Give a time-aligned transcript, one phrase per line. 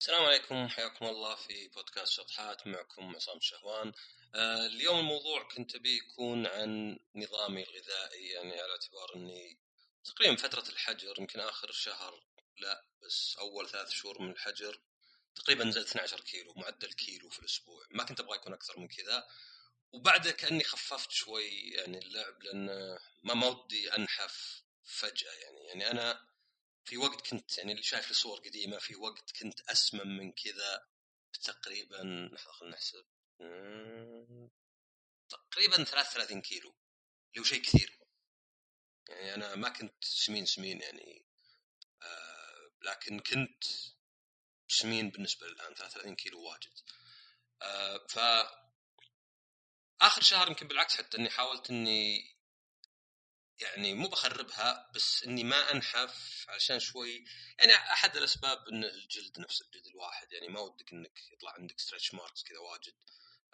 [0.00, 3.92] السلام عليكم حياكم الله في بودكاست شطحات معكم عصام شهوان.
[4.34, 9.58] آه اليوم الموضوع كنت أبي يكون عن نظامي الغذائي يعني على اعتبار إني
[10.04, 12.22] تقريبا فترة الحجر يمكن آخر شهر
[12.58, 14.80] لا بس أول ثلاث شهور من الحجر
[15.34, 17.86] تقريبا نزلت 12 كيلو معدل كيلو في الأسبوع.
[17.90, 19.26] ما كنت أبغى يكون أكثر من كذا.
[19.92, 25.64] وبعدها كأني خففت شوي يعني اللعب لأن ما ودي أنحف فجأة يعني.
[25.66, 26.27] يعني أنا
[26.88, 30.88] في وقت كنت يعني اللي شايف الصور قديمة في وقت كنت اسمن من كذا
[31.42, 33.04] تقريبا لحظة خلينا نحسب
[35.28, 37.98] تقريبا 33 كيلو اللي هو شيء كثير.
[39.08, 41.26] يعني أنا ما كنت سمين سمين يعني
[42.02, 43.64] آه لكن كنت
[44.68, 46.72] سمين بالنسبة للآن 33 كيلو واجد.
[47.62, 48.18] آه ف
[50.00, 52.37] آخر شهر يمكن بالعكس حتى إني حاولت إني
[53.60, 57.24] يعني مو بخربها بس إني ما أنحف عشان شوي.
[57.58, 62.14] يعني أحد الأسباب إن الجلد نفس الجلد الواحد يعني ما ودك إنك يطلع عندك stretch
[62.14, 62.94] marks كذا واجد.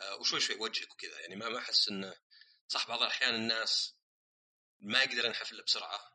[0.01, 1.21] آه وشوي شوي وجهك وكذا.
[1.21, 2.17] يعني ما ما أحس إنه
[2.69, 3.95] صح بعض الأحيان الناس
[4.81, 6.15] ما يقدر ينحف إلا بسرعة.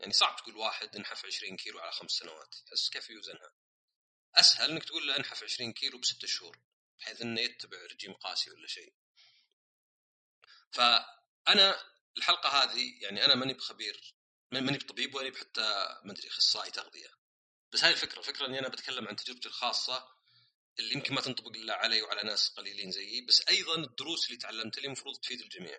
[0.00, 2.54] يعني صعب تقول واحد انحف 20 كيلو على خمس سنوات.
[2.66, 3.52] تحس كيف يوزنها
[4.34, 6.58] أسهل إنك تقول له انحف 20 كيلو بست شهور
[7.00, 8.94] بحيث إنه يتبع رجيم قاسي ولا شيء.
[10.72, 14.14] فأنا الحلقة هذه يعني أنا ماني بخبير
[14.52, 17.10] ماني بطبيب ولا حتى ما أدري أخصائي تغذية.
[17.72, 20.08] بس هاي الفكرة الفكرة إني أنا بتكلم عن تجربتي الخاصة
[20.78, 24.78] اللي يمكن ما تنطبق إلا علي وعلى ناس قليلين زيي بس أيضا الدروس اللي تعلمتها
[24.78, 25.78] اللي المفروض تفيد الجميع.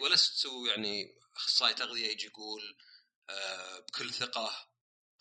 [0.00, 2.76] ولست يعني أخصائي تغذية يجي يقول
[3.30, 4.68] آه بكل ثقة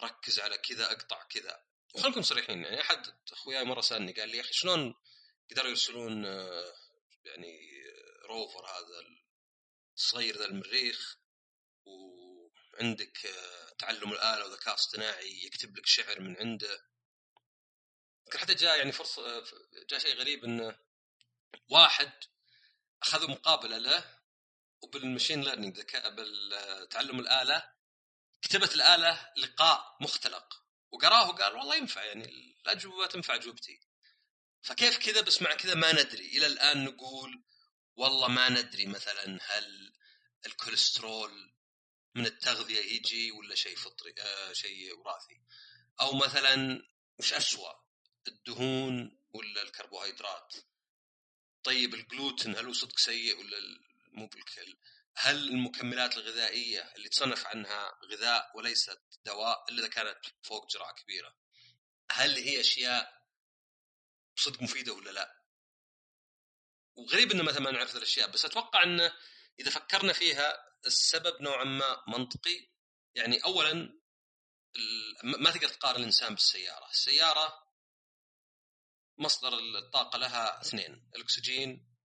[0.04, 1.64] ركز على كذا أقطع كذا.
[1.96, 4.96] نكون صريحين يعني أحد أخوياي مرة سألني قال لي يا أخي شلون
[5.52, 6.74] قدروا يرسلون آه
[7.26, 7.84] يعني
[8.26, 9.00] rover هذا
[9.96, 11.18] صغير ذا المريخ
[11.86, 16.82] وعندك آه، تعلم الآلة وذكاء اصطناعي يكتب لك شعر من عنده.
[18.34, 19.44] حتى جاء يعني فرصة آه،
[19.90, 20.80] جاء شيء غريب انه
[21.70, 22.12] واحد
[23.02, 24.20] أخذوا مقابلة له
[24.82, 27.74] وبال machine learning ذكاء بالتعلم الآلة
[28.42, 30.66] كتبت الآلة لقاء مختلق.
[30.92, 33.80] وقراه وقال والله ينفع يعني الأجوبة تنفع أجوبتي
[34.62, 36.28] فكيف كذا؟ بس مع كذا ما ندري.
[36.28, 37.44] إلى الآن نقول
[37.96, 39.94] والله ما ندري مثلا هل
[40.46, 41.54] الكوليسترول
[42.16, 45.42] من التغذية يجي ولا شيء فطري آه شيء وراثي.
[46.02, 46.82] أو مثلا
[47.20, 47.76] وش اسوء
[48.28, 50.54] الدهون ولا الكربوهيدرات؟
[51.64, 53.58] طيب الجلوتين هل هو صدق سيء ولا
[54.12, 54.78] مو بالكل؟
[55.18, 61.36] هل المكملات الغذائية اللي تصنف عنها غذاء وليست دواء إلا إذا كانت فوق جرعة كبيرة
[62.12, 63.26] هل هي أشياء
[64.36, 65.35] صدق مفيدة ولا لا؟
[66.96, 69.14] وغريب إنه مثلا ما نعرف الأشياء بس أتوقع انه
[69.60, 72.68] إذا فكرنا فيها السبب نوعا ما منطقي
[73.16, 74.00] يعني اولا
[75.24, 77.66] ما تقدر تقارن الإنسان بالسيارة، السيارة
[79.18, 81.96] مصدر الطاقة لها اثنين الأكسجين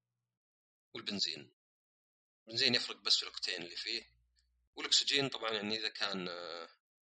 [0.95, 1.57] والبنزين.
[2.47, 4.21] البنزين يفرق بس في الأوكتين اللي فيه
[4.77, 6.27] والأكسجين طبعا يعني إذا كان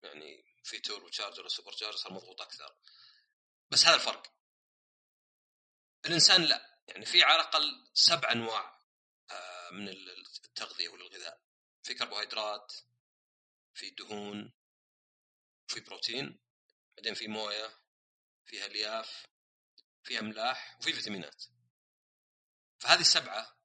[0.03, 2.77] يعني في turbocharger و supercharger صار مضغوط أكثر.
[3.71, 4.33] بس هذا الفرق.
[6.07, 8.81] الإنسان لا يعني في على الأقل سبع أنواع
[9.31, 11.41] آه، من التغذية والغذاء.
[11.83, 12.73] في كربوهيدرات
[13.75, 14.53] في دهون
[15.69, 16.41] في بروتين
[16.97, 17.81] بعدين في موية
[18.47, 19.27] فيها ألياف
[20.03, 21.45] في أملاح وفي فيتامينات.
[22.79, 23.57] فهذه السبعة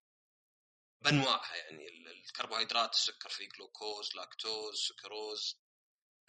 [1.02, 5.62] بأنواعها يعني الكربوهيدرات السكر فيه جلوكوز لاكتوز سكروز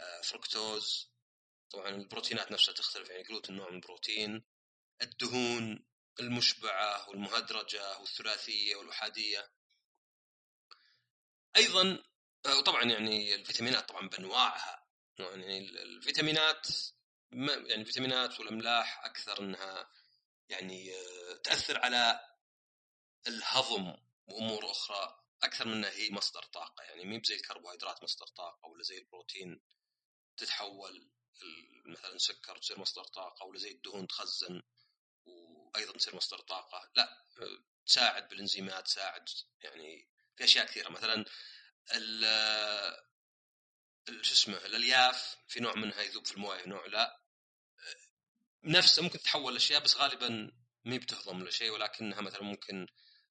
[0.01, 1.13] آه، فركتوز
[1.71, 4.45] طبعا البروتينات نفسها تختلف يعني جلوتين نوع من البروتين.
[5.03, 5.87] الدهون
[6.21, 9.51] المشبعة والمهدرجة والثلاثية والأحادية.
[11.57, 12.03] أيضا
[12.47, 14.87] آه، وطبعا يعني الفيتامينات طبعا بأنواعها.
[15.19, 16.67] يعني الفيتامينات
[17.33, 19.91] يعني الفيتامينات والأملاح أكثر أنها
[20.49, 22.21] يعني آه، تأثر على
[23.27, 23.97] الهضم
[24.27, 26.83] وأمور أخرى أكثر من أنها هي مصدر طاقة.
[26.85, 29.61] يعني مي زي الكربوهيدرات مصدر طاقة ولا زي البروتين
[30.37, 31.11] تتحول
[31.87, 34.63] مثلا سكر تصير مصدر طاقة ولا زي الدهون تخزن.
[35.75, 36.91] وأيضا تصير مصدر طاقة.
[36.97, 37.25] لا
[37.87, 39.29] تساعد بالإنزيمات تساعد
[39.61, 40.89] يعني في أشياء كثيرة.
[40.89, 41.25] مثلا
[41.95, 42.25] ال
[44.23, 47.21] شو اسمه الألياف في نوع منها يذوب في الموية نوع لا.
[48.65, 50.53] نفسه ممكن تتحول لأشياء بس غالبا
[50.85, 52.87] ما بتهضم ولا شيء ولكنها مثلا ممكن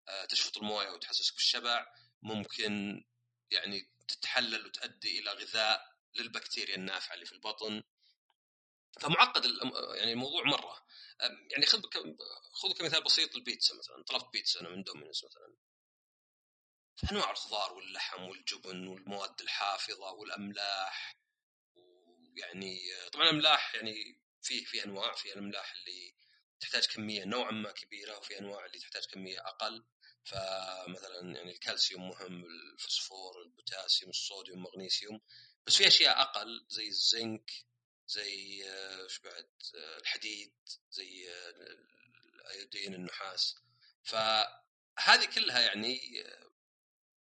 [0.08, 1.88] آه، تشفط الموية وتحسسك بالشبع.
[2.22, 3.04] ممكن
[3.52, 7.84] يعني تتحلل وتؤدي إلى غذاء للبكتيريا النافعة اللي في البطن.
[9.00, 9.46] فمعقد
[9.96, 10.86] يعني الموضوع مرة.
[11.52, 11.82] يعني خذ
[12.54, 15.56] خذ كمثال بسيط البيتزا مثلا طلبت بيتزا أنا من دومينوز مثلا.
[17.12, 21.18] أنواع الخضار واللحم والجبن والمواد الحافظة والأملاح
[21.76, 22.80] ويعني
[23.14, 26.16] طبعا الأملاح يعني في في أنواع في الأملاح اللي
[26.60, 29.86] تحتاج كمية نوعا ما كبيرة وفي أنواع اللي تحتاج كمية أقل.
[30.24, 35.22] فمثلا يعني الكالسيوم مهم الفوسفور البوتاسيوم الصوديوم المغنيسيوم
[35.68, 37.52] بس في أشياء أقل زي الزنك
[38.12, 38.64] زي
[39.04, 40.54] إيش بعد الحديد
[40.90, 41.30] زي
[42.36, 43.56] الأيودين النحاس.
[44.04, 46.24] فهذه كلها يعني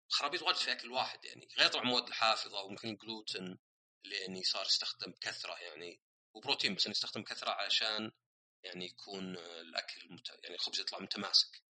[0.08, 1.48] خرابيط واجد في أكل واحد يعني.
[1.58, 3.58] غير طبعا المواد الحافظة وممكن الجلوتين
[4.04, 6.00] اللي يعني صار يستخدم بكثرة يعني
[6.34, 8.12] وبروتين بس يستخدم بكثرة علشان
[8.62, 10.28] يعني يكون الأكل مت...
[10.28, 11.62] يعني الخبز يطلع متماسك.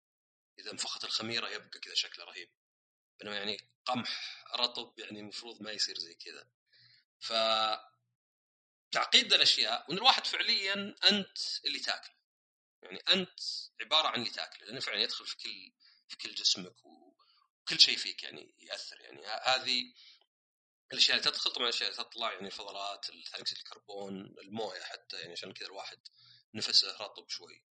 [0.59, 2.51] إذا انفخت الخميرة يبقى كذا شكله رهيب.
[3.21, 6.49] بينما يعني قمح رطب يعني المفروض ما يصير زي كذا.
[7.21, 7.33] ف
[8.95, 12.13] تعقيد الأشياء وإن الواحد فعليا أنت اللي تاكل
[12.83, 13.41] يعني أنت
[13.81, 15.73] عبارة عن اللي تاكله لأنه فعلا يدخل في كل
[16.09, 19.01] في كل جسمك وكل شيء فيك يعني يأثر.
[19.01, 19.95] يعني هذه
[20.93, 25.33] الأشياء اللي تدخل طبعا الأشياء اللي تطلع يعني الفضلات ثاني اكسيد الكربون الموية حتى يعني
[25.33, 26.09] عشان كذا الواحد
[26.55, 27.65] نفسه رطب شوي.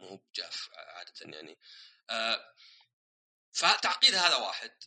[0.00, 1.58] مو بجاف عادة يعني.
[2.10, 2.54] آه
[3.52, 4.84] فتعقيد هذا واحد.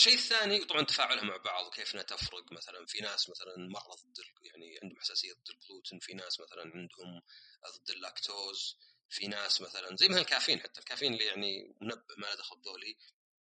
[0.00, 4.18] الشيء الثاني طبعا تفاعلها مع بعض وكيف إنها تفرق مثلا في ناس مثلا مره ضد
[4.42, 7.22] يعني عندهم حساسية ضد الجلوتين في ناس مثلا عندهم
[7.78, 12.34] ضد اللاكتوز في ناس مثلا زي مثلا الكافيين حتى الكافيين اللي يعني منبه ما له
[12.34, 12.98] دخل ذولي.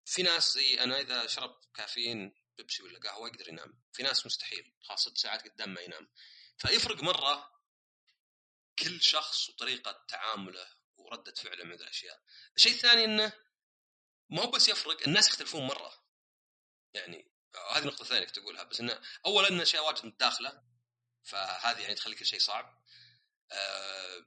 [0.05, 3.81] في ناس زي أنا إذا شرب كافيين بيبسي ولا قهوة يقدر ينام.
[3.93, 6.09] في ناس مستحيل خلاص ست ساعات قدام ما ينام.
[6.57, 7.51] فيفرق مرة
[8.79, 10.67] كل شخص وطريقة تعامله
[10.97, 12.21] وردة فعله مع الأشياء.
[12.55, 13.33] الشيء الثاني إنه
[14.29, 16.06] ما هو بس يفرق الناس يختلفون مرة.
[16.93, 17.31] يعني
[17.71, 20.63] هذه نقطة ثانية تقولها بس إنه اولا إن اشياء واجد متداخلة
[21.23, 22.83] فهذه يعني تخلي كل شيء صعب.
[23.51, 24.25] أه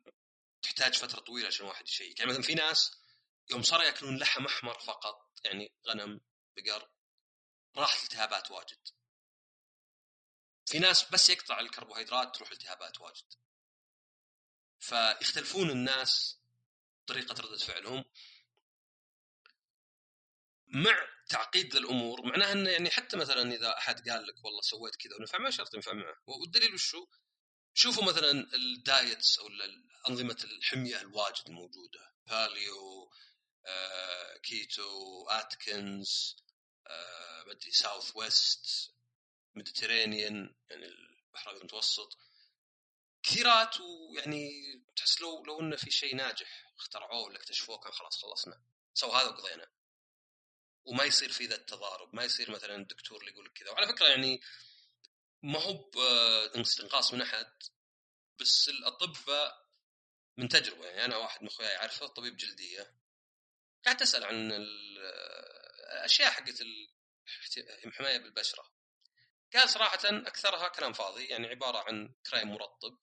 [0.62, 2.19] تحتاج فترة طويلة عشان الواحد يشيك.
[2.19, 2.91] يعني مثلا في ناس
[3.51, 6.21] يوم صاروا يأكلون لحم أحمر فقط يعني غنم
[6.57, 6.91] بقر
[7.77, 8.89] راح التهابات واجد.
[10.67, 13.35] في ناس بس يقطع الكربوهيدرات تروح التهابات واجد.
[14.81, 16.41] فيختلفون الناس
[17.07, 18.05] طريقة ردة فعلهم.
[20.70, 25.17] مع تعقيد الأمور معناها إنه يعني حتى مثلا إذا أحد قال لك والله سويت كذا
[25.17, 26.17] ونفع ما شرط ينفع معه.
[26.26, 27.06] والدليل وشو؟
[27.75, 29.49] شوفوا مثلا ال diets أو
[30.08, 33.11] انظمه الحمية الواجد الموجوده باليو
[33.67, 36.37] آه، keto Atkins
[36.87, 38.93] آه، بدي South Beach
[39.55, 42.19] Mediterranean يعني البحر المتوسط.
[43.23, 44.50] كثيرات ويعني
[44.96, 48.62] تحس لو لو إنه في شيء ناجح اخترعوه ولا اكتشفوه كان خلاص خلصنا.
[48.94, 49.66] سووا هذا وقضينا.
[50.85, 53.71] وما يصير في ذا التضارب ما يصير مثلا الدكتور اللي يقول لك كذا.
[53.71, 54.41] وعلى فكرة يعني
[55.43, 55.91] ما هو
[56.61, 57.53] استنقاص من أحد
[58.41, 59.71] بس الأطباء
[60.37, 60.87] من تجربة.
[60.87, 62.94] يعني أنا واحد من أخوياي اعرفه طبيب جلدية.
[63.85, 66.61] قاعد تسال عن الأشياء حقت
[67.85, 68.73] الحماية بالبشرة.
[69.55, 72.99] قال صراحة أكثرها كلام فاضي يعني عبارة عن كريم مرطب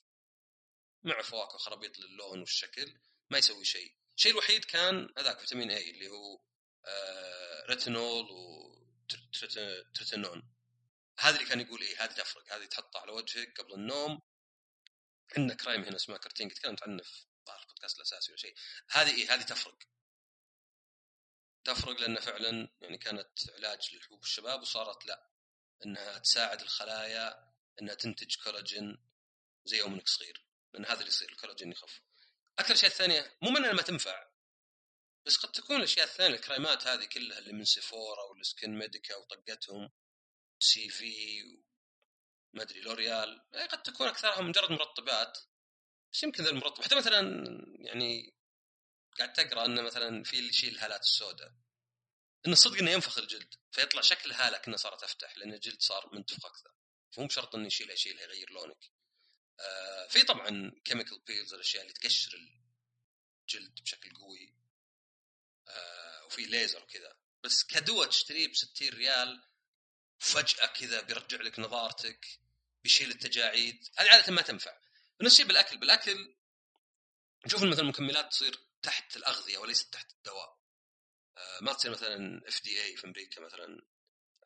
[1.04, 3.00] مع فواكه وخرابيط للون والشكل
[3.30, 3.96] ما يسوي شيء.
[4.18, 6.42] الشيء الوحيد كان هذاك فيتامين اي اللي هو
[7.70, 8.28] ريتينول
[9.94, 10.54] وتريتينون
[11.20, 14.22] هذا اللي كان يقول إيه هذه تفرق هذه تحطها على وجهك قبل النوم.
[15.38, 17.26] عندنا كريم هنا اسمها Retin-A تكلمت عنه في
[17.62, 18.56] البودكاست الأساسي ولا شيء.
[18.90, 19.78] هذه إيه هذه تفرق.
[21.64, 25.30] تفرق لأن فعلا يعني كانت علاج للحبوب الشباب وصارت لا
[25.86, 28.98] إنها تساعد الخلايا إنها تنتج كولاجين
[29.66, 32.02] زي يوم انك صغير لأن هذا اللي يصير الكولاجين يخف.
[32.60, 34.27] أكثر شيء الثانية مو من ما تنفع
[35.28, 39.90] بس قد تكون الأشياء الثانية الكريمات هذه كلها اللي من Sephora وال SkinMedica وطقتهم
[40.60, 41.42] سي في
[42.54, 45.38] ما أدري لوريال يعني قد تكون أكثرها مجرد مرطبات.
[46.14, 47.22] بس يمكن ذا المرطب حتى مثلا
[47.80, 48.34] يعني
[49.18, 51.54] قاعد تقرأ إنه مثلا في اللي يشيل الهالات السوداء.
[52.48, 56.46] إنه صدق إنه ينفخ الجلد فيطلع شكل هاله كانه صارت أفتح لأن الجلد صار منتفخ
[56.46, 56.72] أكثر.
[57.12, 58.92] فمو بشرط إنه يشيلها يشيلها يغير لونك.
[59.60, 62.32] آه في طبعا chemical peels الأشياء اللي تقشر
[63.48, 64.57] الجلد بشكل قوي.
[65.70, 67.16] آه وفي ليزر وكذا.
[67.44, 69.44] بس كدواء تشتريه ب 60 ريال
[70.20, 72.26] فجاه كذا بيرجع لك نظارتك
[72.84, 73.88] بيشيل التجاعيد.
[73.98, 74.78] هذه عادة ما تنفع.
[75.22, 76.36] نفس الشيء بالأكل بالأكل
[77.46, 80.58] نشوف مثلا المكملات تصير تحت الأغذية وليست تحت الدواء.
[81.38, 83.86] آه ما تصير مثلا إف دي اي في أمريكا مثلا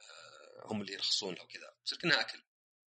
[0.02, 1.76] آه هم اللي يرخصون أو كذا.
[1.86, 2.44] تصير كأنها أكل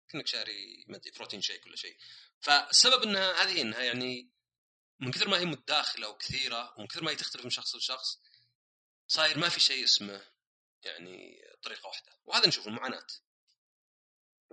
[0.10, 1.98] كأنك شاري بروتين شيك ولا شيء.
[2.42, 4.39] فالسبب إنها هذه إنها يعني
[5.00, 8.20] من كثر ما هي متداخله وكثيرة ومن كثر ما هي تختلف من شخص لشخص
[9.08, 10.22] صاير ما في شيء اسمه
[10.84, 12.12] يعني طريقة واحدة.
[12.26, 13.08] وهذا نشوف المعاناه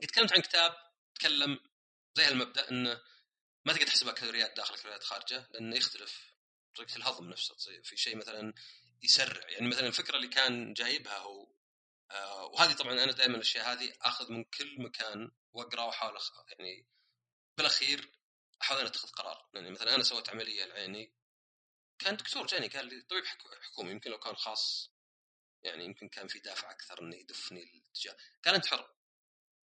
[0.02, 0.76] تكلمت عن كتاب
[1.14, 1.60] تكلم
[2.14, 3.02] زي هالمبدأ إنه
[3.64, 6.36] ما تقدر تحسبها كالوريات داخل كالوريات خارجة لأنه يختلف.
[6.76, 7.82] طريقة الهضم نفسها تصير.
[7.82, 8.54] في شيء مثلا
[9.02, 9.50] يسرع.
[9.50, 11.56] يعني مثلا الفكرة اللي كان جايبها هو
[12.10, 16.86] آه وهذه طبعا أنا دائما الأشياء هذه آخذ من كل مكان واقرا واحاول يعني
[17.56, 18.10] بالأخير
[18.62, 19.50] احاول أن اتخذ قرار.
[19.54, 21.12] يعني مثلا أنا سويت عملية لعيني
[21.98, 23.24] كان دكتور جاني قال لي طبيب
[23.62, 24.90] حكومي يمكن لو كان خاص
[25.62, 28.94] يعني يمكن كان في دافع أكثر إنه يدفني الاتجاه قال انت حر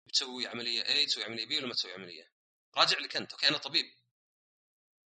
[0.05, 2.31] بتسوي عملية A تسوي عملية B ولا ما تسوي عملية؟
[2.77, 3.85] راجع لك أنت okay أنا طبيب.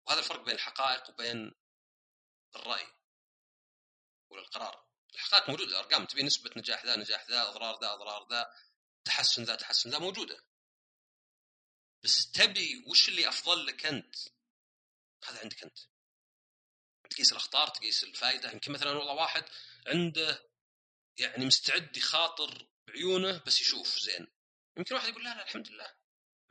[0.07, 1.55] وهذا الفرق بين الحقائق وبين
[2.55, 2.87] الرأي
[4.29, 8.53] ولا القرار الحقائق موجودة الأرقام تبي نسبة نجاح ذا نجاح ذا أضرار ذا أضرار ذا
[9.05, 10.43] تحسن ذا تحسن ذا موجودة.
[12.05, 14.15] بس تبي وش اللي أفضل لك أنت؟
[15.23, 15.79] هذا عندك أنت.
[17.09, 19.45] تقيس الأخطار تقيس الفائده يمكن مثلا والله واحد
[19.87, 20.49] عنده
[21.17, 24.27] يعني مستعد يخاطر بعيونه بس يشوف زين.
[24.77, 25.95] يمكن واحد يقول لا لا الحمد لله.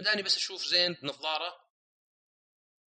[0.00, 1.70] مداني بس أشوف زين بنظاره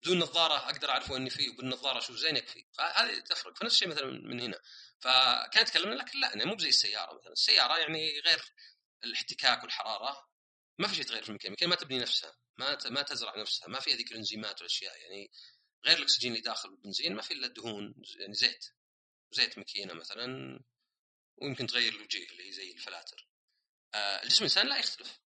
[0.03, 2.67] بدون نظارة أقدر أعرف وين فيه وبالنظاره أشوف زين يكفي.
[2.73, 3.59] فهذه تفرق.
[3.59, 4.61] فنفس الشيء مثلا من هنا.
[5.01, 7.33] فكان يتكلم لكن لا يعني مو زي السيارة مثلا.
[7.33, 8.53] السيارة يعني غير
[9.05, 10.33] الاحتكاك والحرارة.
[10.79, 12.37] ما في شيء يتغير في الميكانيكا ما تبني نفسها.
[12.91, 15.31] ما تزرع نفسها ما في هذيك الإنزيمات والأشياء يعني
[15.87, 18.65] غير الأكسجين اللي داخل البنزين ما في إلا الدهون يعني زيت
[19.33, 20.61] زيت ماكينة مثلا
[21.37, 23.29] ويمكن تغير الوجيه اللي هي زي الفلاتر.
[23.95, 25.21] آه الجسم الإنسان لا يختلف.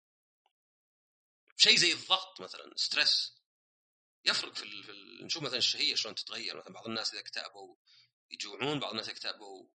[1.56, 3.34] شيء زي الضغط مثلا stress
[4.24, 4.84] يفرق في, ال...
[4.84, 5.24] في ال...
[5.26, 6.56] نشوف مثلا الشهية شلون تتغير.
[6.56, 7.76] مثلا بعض الناس إذا اكتئبوا
[8.30, 9.68] يجوعون بعض الناس اكتئبوا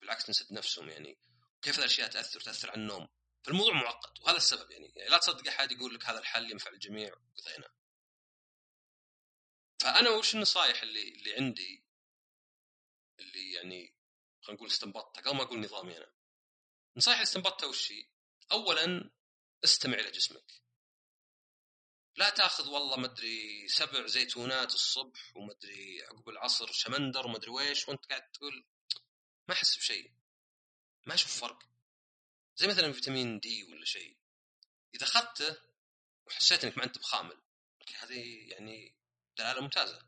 [0.00, 1.18] بالعكس نسد نفسهم يعني.
[1.62, 3.08] كيف الأشياء تأثر؟ تأثر على النوم.
[3.44, 7.74] فالموضوع معقد وهذا السبب يعني, لا تصدق أحد يقول لك هذا الحل ينفع الجميع؟ وقضينا
[9.80, 11.84] فأنا وش النصائح اللي اللي عندي؟
[13.18, 13.94] اللي يعني
[14.40, 16.12] خلينا نقول استنبطتها قبل ما أقول نظامي أنا.
[16.96, 18.06] نصائح اللي استنبطتها وش هي؟
[18.52, 19.10] اولا
[19.64, 20.62] استمع إلى جسمك.
[22.16, 28.30] لا تأخذ والله مدري سبع زيتونات الصبح ومدري عقب العصر شمندر ومدري ويش وأنت قاعد
[28.30, 28.66] تقول
[29.48, 30.12] ما أحس بشيء.
[31.06, 31.73] ما أشوف فرق.
[32.56, 34.16] زي مثلا فيتامين دي ولا شيء.
[34.94, 35.56] إذا اخذته
[36.26, 37.42] وحسيت إنك ما أنت بخامل
[37.94, 38.96] هذه يعني
[39.38, 40.06] دلالة ممتازة.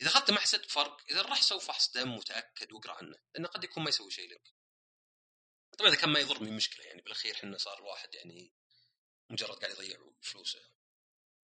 [0.00, 3.64] إذا اخذته ما حسيت بفرق إذا راح سوي فحص دم وتأكد وأقرأ عنه لأنه قد
[3.64, 4.52] يكون ما يسوي شيء لك.
[5.78, 8.52] طبعا إذا كان ما يضرني مشكلة يعني بالأخير إحنا صار الواحد يعني
[9.30, 10.70] مجرد قاعد يضيع فلوسه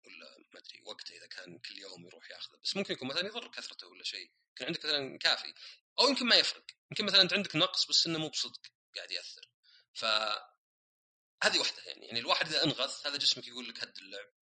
[0.05, 2.59] ولا ما أدري وقته إذا كان كل يوم يروح يأخذه.
[2.65, 5.55] بس ممكن يكون مثلا يضر كثرته ولا شيء يمكن عندك مثلا كافي.
[5.99, 6.65] أو يمكن ما يفرق.
[6.91, 8.61] يمكن مثلا أنت عندك نقص بس إنه مو بصدق
[8.97, 9.49] قاعد يأثر.
[9.97, 10.05] ف
[11.43, 14.33] هذه واحدة يعني يعني الواحد إذا أنغث هذا جسمك يقول لك هد اللعب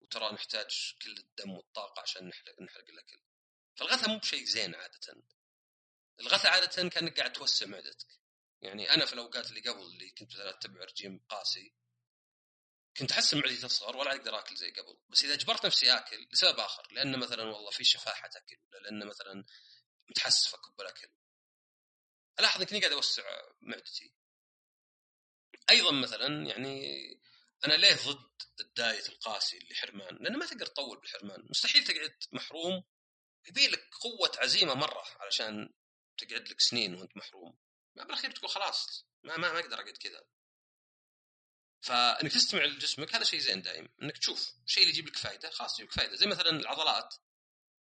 [0.00, 3.20] وترى نحتاج كل الدم والطاقة عشان نحرق نحرق الاكل
[3.76, 5.22] فالغثى مو بشيء زين عادة.
[6.20, 8.20] الغثى عادة كأنك قاعد توسع معدتك.
[8.62, 11.74] يعني أنا في الأوقات اللي قبل اللي كنت مثلا أتبع رجيم قاسي
[12.96, 14.98] كنت أحس معدتي تصغر ولا أقدر آكل زي قبل.
[15.08, 19.06] بس إذا اجبرت نفسي آكل لسبب آخر لأن مثلا والله في شفاحة اكل ولا لأن
[19.06, 19.44] مثلا
[20.10, 21.08] متحسف اكب الأكل.
[22.40, 23.22] ألاحظ إني قاعد أوسع
[23.60, 24.19] معدتي.
[25.70, 26.96] أيضا مثلا يعني
[27.64, 32.84] أنا ليه ضد الدايت القاسي اللي حرمان؟ لأنه ما تقدر تطول بالحرمان، مستحيل تقعد محروم
[33.48, 35.74] يبي لك قوة عزيمة مرة علشان
[36.18, 37.58] تقعد لك سنين وأنت محروم.
[37.96, 40.24] ما بالأخير تقول خلاص ما ما, ما أقدر أقعد كذا.
[41.80, 45.74] فأنك تستمع لجسمك هذا شيء زين دائم أنك تشوف الشيء اللي يجيب لك فائده خلاص
[45.74, 47.14] يجيب لك فائده زي مثلا العضلات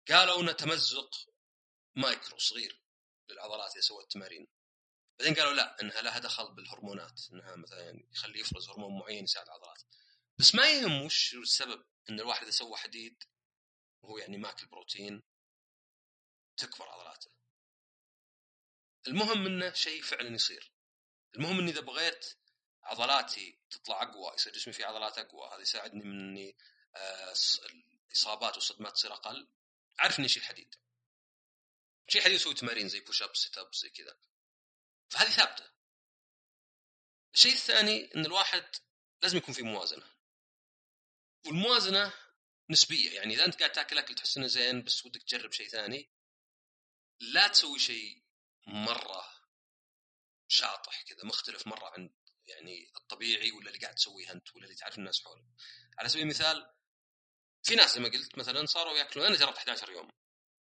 [0.08, 1.10] قالوا إنه تمزق
[1.96, 2.82] مايكرو صغير
[3.28, 4.48] للعضلات إذا سوت تمارين
[5.18, 9.46] بعدين قالوا لا إنها لها دخل بالهرمونات إنها مثلا يعني يخلي يفرز هرمون معين يساعد
[9.46, 9.82] العضلات.
[10.38, 13.24] بس ما يهم وش السبب إن الواحد إذا سوى حديد
[14.02, 15.22] وهو يعني ماكل بروتين
[16.56, 17.30] تكبر عضلاته.
[19.06, 20.72] المهم إنه شيء فعلا يصير.
[21.36, 22.34] المهم إني إذا بغيت
[22.82, 26.56] عضلاتي تطلع أقوى يصير جسمي فيه عضلات أقوى هذا يساعدني من إني
[26.96, 27.34] آه،
[28.06, 29.48] الإصابات والصدمات تصير أقل
[30.00, 30.74] اعرف إني أشيل حديد.
[32.08, 34.16] شيء حديد أسوي تمارين زي push up sit up زي كذا.
[35.08, 35.70] فهذه ثابتة.
[37.34, 38.64] الشيء الثاني إن الواحد
[39.22, 40.06] لازم يكون في موازنة.
[41.46, 42.12] والموازنة
[42.70, 46.10] نسبية يعني إذا أنت قاعد تاكل اكل تحس إنه زين بس ودك تجرب شيء ثاني
[47.20, 48.24] لا تسوي شيء
[48.66, 49.38] مرة
[50.48, 52.10] شاطح كذا مختلف مرة عن
[52.46, 55.44] يعني الطبيعي ولا اللي قاعد تسويه أنت ولا اللي تعرف الناس حولك.
[55.98, 56.74] على سبيل المثال
[57.62, 60.10] في ناس زي ما قلت مثلا صاروا يأكلون أنا جربت 11 يوم.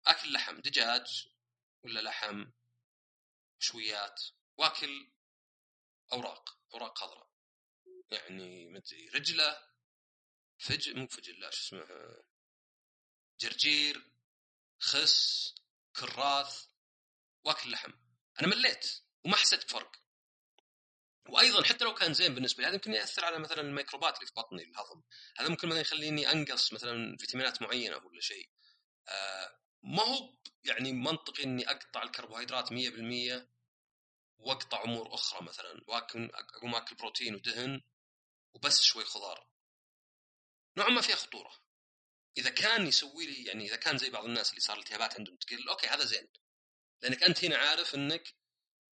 [0.08, 1.28] أكل لحم دجاج
[1.84, 2.46] ولا لحم
[3.66, 4.24] مشويات
[4.58, 5.12] واكل
[6.14, 7.30] أوراق أوراق خضراء.
[8.12, 9.58] يعني مدري رجلة
[10.58, 11.88] فجل مو فجل لا شو اسمه
[13.40, 14.12] جرجير
[14.80, 15.54] خس
[15.96, 16.66] كراث
[17.44, 17.92] واكل لحم.
[18.42, 19.92] أنا مليت وما حسيت بفرق.
[21.30, 24.34] وأيضا حتى لو كان زين بالنسبة لي هذا يمكن يأثر على مثلا الميكروبات اللي في
[24.34, 25.04] بطني الهضم.
[25.38, 28.50] هذا ممكن مثلا يخليني أنقص مثلا فيتامينات معينة ولا شيء.
[29.08, 33.55] آه ما هو يعني منطقي إني أقطع الكربوهيدرات 100%
[34.38, 37.82] واقطع أمور أخرى مثلا وأكل أقوم أكل بروتين ودهن
[38.54, 39.48] وبس شوي خضار.
[40.78, 41.66] نوعا ما فيها خطورة.
[42.38, 45.70] إذا كان يسوي لي يعني إذا كان زي بعض الناس اللي صار التهابات عندهم تقل
[45.70, 46.28] okay هذا زين.
[47.02, 48.36] لأنك أنت هنا عارف إنك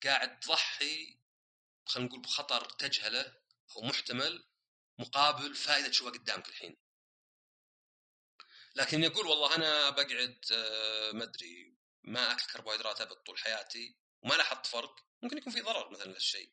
[0.04, 1.18] قاعد تضحي
[1.86, 3.36] خلينا نقول بخطر تجهله
[3.76, 4.44] أو محتمل
[4.98, 6.76] مقابل فائدة تشوفها قدامك الحين.
[8.74, 14.01] لكن يقول والله أنا بقعد آه، ما أدري ما أكل كربوهيدرات أبد طول حياتي.
[14.22, 16.52] وما لاحظت فرق ممكن يكون في ضرر مثلا هالشيء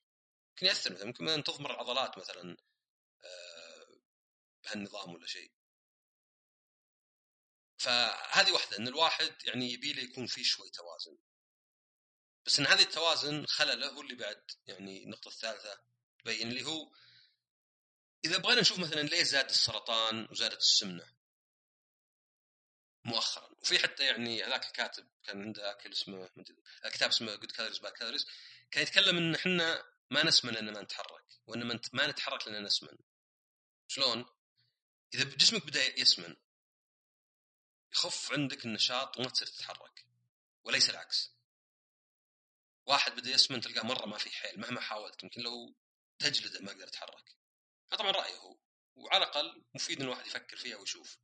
[0.50, 2.58] ممكن يأثر مثلا ممكن مثلا تضمر العضلات مثلا
[3.24, 4.00] آه،
[4.64, 5.52] بهالنظام ولا شيء.
[7.78, 11.18] فهذه واحدة إن الواحد يعني يبي له يكون في شوي توازن.
[12.46, 15.82] بس إن هذه التوازن خلله هو اللي بعد يعني النقطة الثالثة
[16.20, 16.92] تبين اللي هو
[18.26, 21.16] إذا بغينا نشوف مثلا ليه زاد السرطان وزادت السمنة؟
[23.06, 23.49] مؤخرا.
[23.62, 26.30] وفي حتى يعني هذاك الكاتب كان عنده أكل اسمه
[26.84, 28.28] كتاب اسمه Good Calories Bad Calories
[28.72, 32.98] كان يتكلم إن إحنا ما نسمن لأن ما نتحرك وإن ما نتحرك لأن نسمن.
[33.88, 34.26] شلون؟
[35.14, 36.36] إذا جسمك بدأ يسمن
[37.94, 40.06] يخف عندك النشاط وما تصير تتحرك
[40.64, 41.32] وليس العكس.
[42.86, 45.76] واحد بدأ يسمن تلقاه مرة ما في حيل مهما حاولت يمكن لو
[46.20, 47.36] تجلده ما يقدر يتحرك.
[47.92, 48.58] هذا طبعا رأيه هو
[48.96, 51.18] وعلى الأقل مفيد إن الواحد يفكر فيها ويشوف.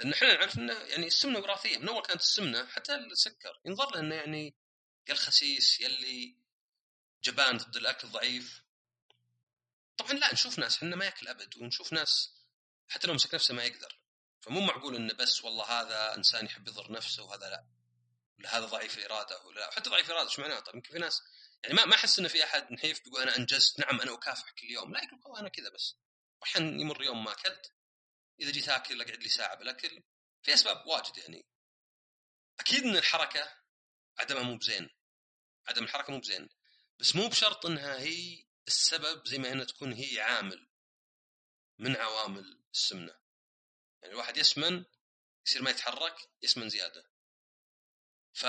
[0.00, 3.60] لأن إحنا نعرف إنه يعني السمنة وراثية من أول كانت السمنة حتى السكر.
[3.64, 4.54] ينظر له إنه يعني
[5.08, 6.36] يا الخسيس يا اللي
[7.24, 8.62] جبان ضد الأكل ضعيف.
[9.96, 12.34] طبعا لا نشوف ناس إحنا ما يأكل أبد ونشوف ناس
[12.88, 13.98] حتى لو مسك نفسه ما يقدر.
[14.40, 17.64] فمو معقول إنه بس والله هذا إنسان يحب يضر نفسه وهذا لا.
[18.38, 21.22] ولا هذا ضعيف الاراده ولا حتى ضعيف الاراده إيش معناه طيب يمكن في ناس
[21.62, 24.70] يعني ما ما أحس إنه في أحد نحيف بيقول أنا أنجزت نعم أنا أكافح كل
[24.70, 24.92] يوم.
[24.92, 25.96] لا يقول والله أنا كذا بس.
[26.40, 27.72] واحيانا يمر يوم ما أكلت
[28.40, 30.02] إذا جيت آكل اقعد لي ساعة بالأكل
[30.42, 31.46] في أسباب واجد يعني.
[32.60, 33.56] أكيد إن الحركة
[34.18, 34.90] عدمها مو بزين.
[35.68, 36.48] عدم الحركة مو بزين.
[36.98, 40.68] بس مو بشرط إنها هي السبب زي ما انها تكون هي عامل
[41.78, 43.18] من عوامل السمنة.
[44.02, 44.84] يعني الواحد يسمن
[45.46, 47.10] يصير ما يتحرك يسمن زيادة.
[48.32, 48.46] ف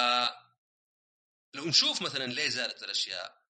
[1.54, 3.42] لو نشوف مثلا ليه زادت الأشياء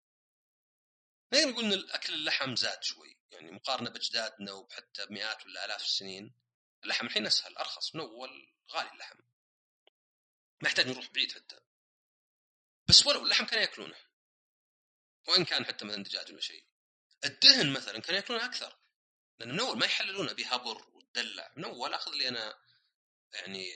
[1.34, 3.21] نقدر نقول إن الأكل اللحم زاد شوي.
[3.32, 6.36] يعني مقارنة بأجدادنا وحتى بمئات ولا آلاف السنين
[6.84, 9.18] اللحم الحين أسهل أرخص من أول غالي اللحم.
[10.62, 11.60] ما يحتاج نروح بعيد حتى.
[12.88, 13.98] بس ولو اللحم كانوا يأكلونه
[15.28, 16.66] وإن كان حتى مثلا دجاج ولا شيء.
[17.26, 18.78] الدهن مثلا كانوا يأكلونه أكثر
[19.40, 22.62] لأن من أول ما يحللونه بهبر وتدلع من أول أخذ لي أنا
[23.34, 23.72] يعني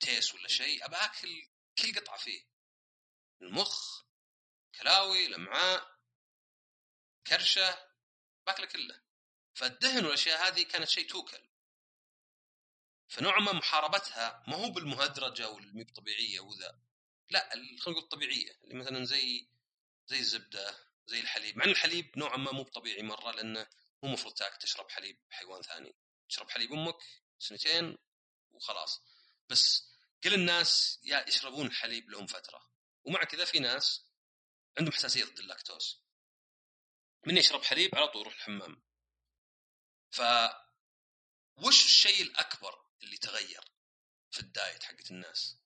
[0.00, 2.46] تيس ولا شيء أبى أكل كل قطعة فيه.
[3.42, 4.02] المخ
[4.80, 5.98] كلاوي الأمعاء
[7.26, 7.91] كرشة.
[8.46, 9.02] باكله كله.
[9.54, 11.48] فالدهن والأشياء هذه كانت شيء توكل.
[13.08, 16.78] فنوعا ما محاربتها ما هو بالمهدرجة والمي طبيعية وذا.
[17.30, 19.48] لا خلينا نقول الطبيعيه اللي مثلا زي
[20.06, 20.76] زي الزبدة
[21.06, 21.56] زي الحليب.
[21.56, 23.66] مع إن الحليب نوعا ما مو طبيعي مرة لأنه
[24.02, 25.94] مو المفروض تاكل تشرب حليب حيوان ثاني.
[26.28, 26.96] تشرب حليب أمك
[27.38, 27.98] سنتين
[28.52, 29.02] وخلاص.
[29.48, 29.88] بس
[30.24, 32.70] كل الناس يشربون الحليب لهم فترة.
[33.04, 34.04] ومع كذا في ناس
[34.78, 36.01] عندهم حساسية ضد اللاكتوز.
[37.26, 38.82] من يشرب حليب على طول يروح الحمام.
[40.10, 40.22] ف
[41.56, 43.60] وش الشيء الأكبر اللي تغير
[44.30, 45.56] في ال diet حقت الناس؟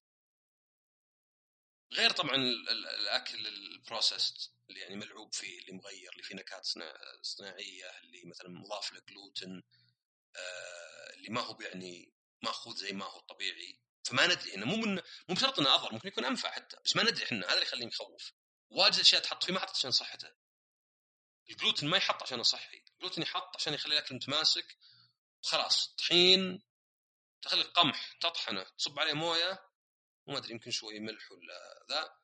[1.92, 6.66] غير طبعا الأكل ال processed اللي يعني ملعوب فيه اللي مغير اللي فيه نكهات
[7.22, 9.32] صناعية اللي مثلا مضاف له
[10.36, 13.80] آه اللي ما هو يعني مأخوذ زي ما هو طبيعي.
[14.04, 14.94] فما ندري انه مو من
[15.28, 17.86] مو بشرط إنه اضر ممكن يكون أنفع حتى بس ما ندري إحنا هذا اللي يخليني
[17.86, 18.32] مخوف.
[18.70, 20.45] واجد أشياء تحط فيه ما حطت عشان صحته.
[21.50, 24.76] الجلوتين ما يحط عشان صحي الجلوتين يحط عشان يخلي الأكل متماسك.
[25.44, 26.62] وخلاص طحين
[27.42, 29.70] تخلي القمح تطحنه تصب عليه موية
[30.26, 32.18] وما أدري يمكن شوي ملح ولا ذا.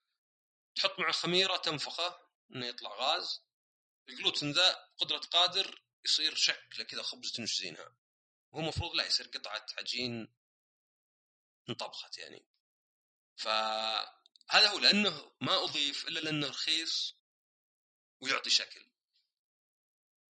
[0.74, 2.20] تحط مع خميرة تنفخه
[2.54, 3.42] إنه يطلع غاز.
[4.08, 7.96] الجلوتين ذا قدرة قادر يصير شكله كذا خبز تنشزينها.
[8.50, 10.34] وهو المفروض لا يصير قطعة عجين
[11.68, 12.46] انطبخت يعني.
[13.36, 17.16] فهذا هو لأنه ما أضيف إلا لأنه رخيص
[18.20, 18.91] ويعطي شكل.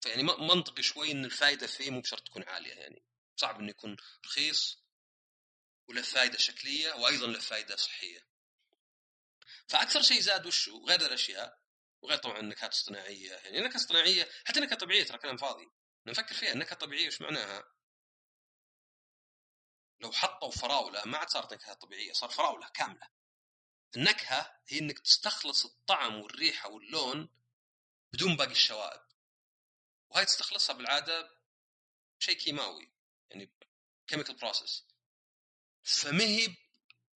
[0.02, 3.04] فيعني منطقي شوي إن الفائده فيه مو بشرط تكون عالية يعني
[3.36, 4.78] صعب إنه يكون رخيص
[5.88, 8.28] وله فائده شكلية وأيضا له فائده صحية.
[9.68, 11.62] فأكثر شيء زاد وشو غير الأشياء
[12.02, 15.72] وغير طبعا النكهات الصناعية يعني النكهة الصناعية حتى النكهة الطبيعية ترى كلام فاضي
[16.06, 17.64] نفكر فيها النكهة الطبيعية وش معناها؟
[20.00, 23.08] لو حطوا فراولة ما عاد صارت نكهة طبيعية صار فراولة كاملة.
[23.96, 27.30] النكهة هي إنك تستخلص الطعم والريحة واللون
[28.14, 29.02] بدون باقي الشوائب.
[30.12, 31.30] وهاي تستخلصها بالعادة
[32.20, 32.92] بشيء كيماوي
[33.30, 33.52] يعني
[34.08, 34.84] chemical process
[35.84, 36.56] فما هي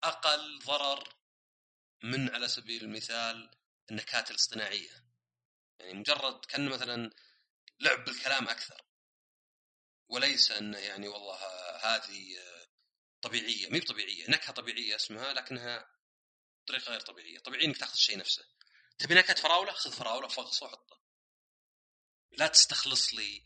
[0.03, 1.15] أقل ضرر
[2.03, 3.57] من على سبيل المثال
[3.91, 5.05] النكهات الاصطناعية.
[5.79, 7.11] يعني مجرد كان مثلا
[7.79, 8.81] لعب بالكلام أكثر.
[10.07, 11.37] وليس إنه يعني والله
[11.77, 12.37] هذه
[13.21, 15.89] طبيعية مي بطبيعيه نكهة طبيعية اسمها لكنها
[16.63, 17.39] بطريقة غير طبيعية.
[17.39, 18.45] طبيعي إنك تأخذ الشيء نفسه.
[18.97, 21.04] تبي نكهة فراولة؟ خذ فراولة فغصه وحطه
[22.37, 23.43] لا تستخلص لي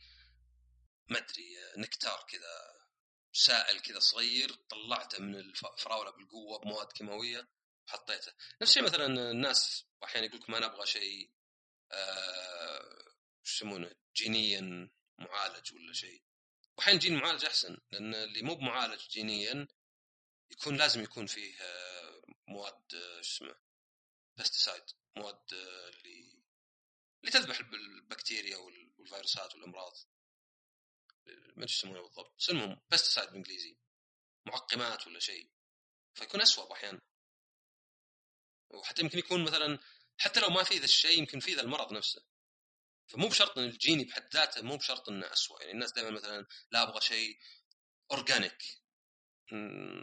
[1.09, 2.79] ما أدري نكتار كذا
[3.33, 7.49] سائل كذا صغير طلعته من الفراوله بالقوة بمواد كيماوية
[7.87, 11.31] وحطيته نفس الشيء مثلا الناس أحيانا يقول لك ما نبغى شيء
[11.91, 13.13] آه
[13.45, 16.23] يسمونه جينيا معالج ولا شيء.
[16.77, 19.67] واحيانا جين معالج أحسن لأن اللي مو بمعالج جينيا
[20.51, 23.55] يكون لازم يكون فيه آه، مواد آه، شو اسمه
[24.37, 24.83] pesticide
[25.17, 26.38] مواد آه، اللي
[27.21, 29.93] اللي تذبح البكتيريا والفيروسات والأمراض.
[31.27, 33.77] ما أدري يسمونها بالضبط بس المهم pesticide بالإنجليزي.
[34.45, 35.51] معقمات ولا شيء.
[36.13, 37.01] فيكون اسوء أحيانا
[38.69, 39.79] وحتى يمكن يكون مثلا
[40.17, 42.25] حتى لو ما في ذا الشيء يمكن في ذا المرض نفسه.
[43.07, 46.83] فمو بشرط إن الجيني بحد ذاته مو بشرط إنه اسوء يعني الناس دائما مثلا لا
[46.83, 47.39] أبغى شيء
[48.11, 48.63] organic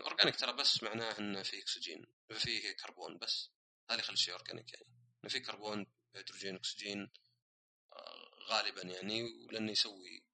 [0.05, 3.51] organic ترى بس معناه إنه فيه أكسجين فيه كربون بس.
[3.91, 4.87] هذا يخلي الشيء organic يعني.
[5.25, 7.11] إنه فيه كربون هيدروجين أكسجين
[7.93, 10.25] آه، غالبا يعني ولأنه يسوي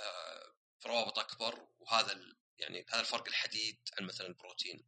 [0.00, 0.54] آه،
[0.86, 2.20] روابط أكبر وهذا
[2.58, 4.84] يعني هذا الفرق الحديد عن مثلا البروتين.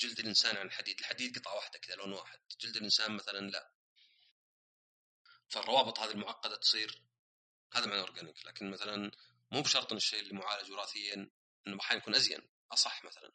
[0.00, 2.38] جلد الإنسان عن الحديد الحديد قطعة واحدة كذا لون واحد.
[2.60, 3.72] جلد الإنسان مثلا لا.
[5.48, 7.02] فالروابط هذه المعقدة تصير
[7.72, 9.10] هذا معنى اورجانيك لكن مثلا
[9.50, 11.30] مو بشرط إن الشيء اللي معالج وراثيا
[11.66, 12.48] إنه أحيانا يكون أزين.
[12.72, 13.32] أصح مثلا.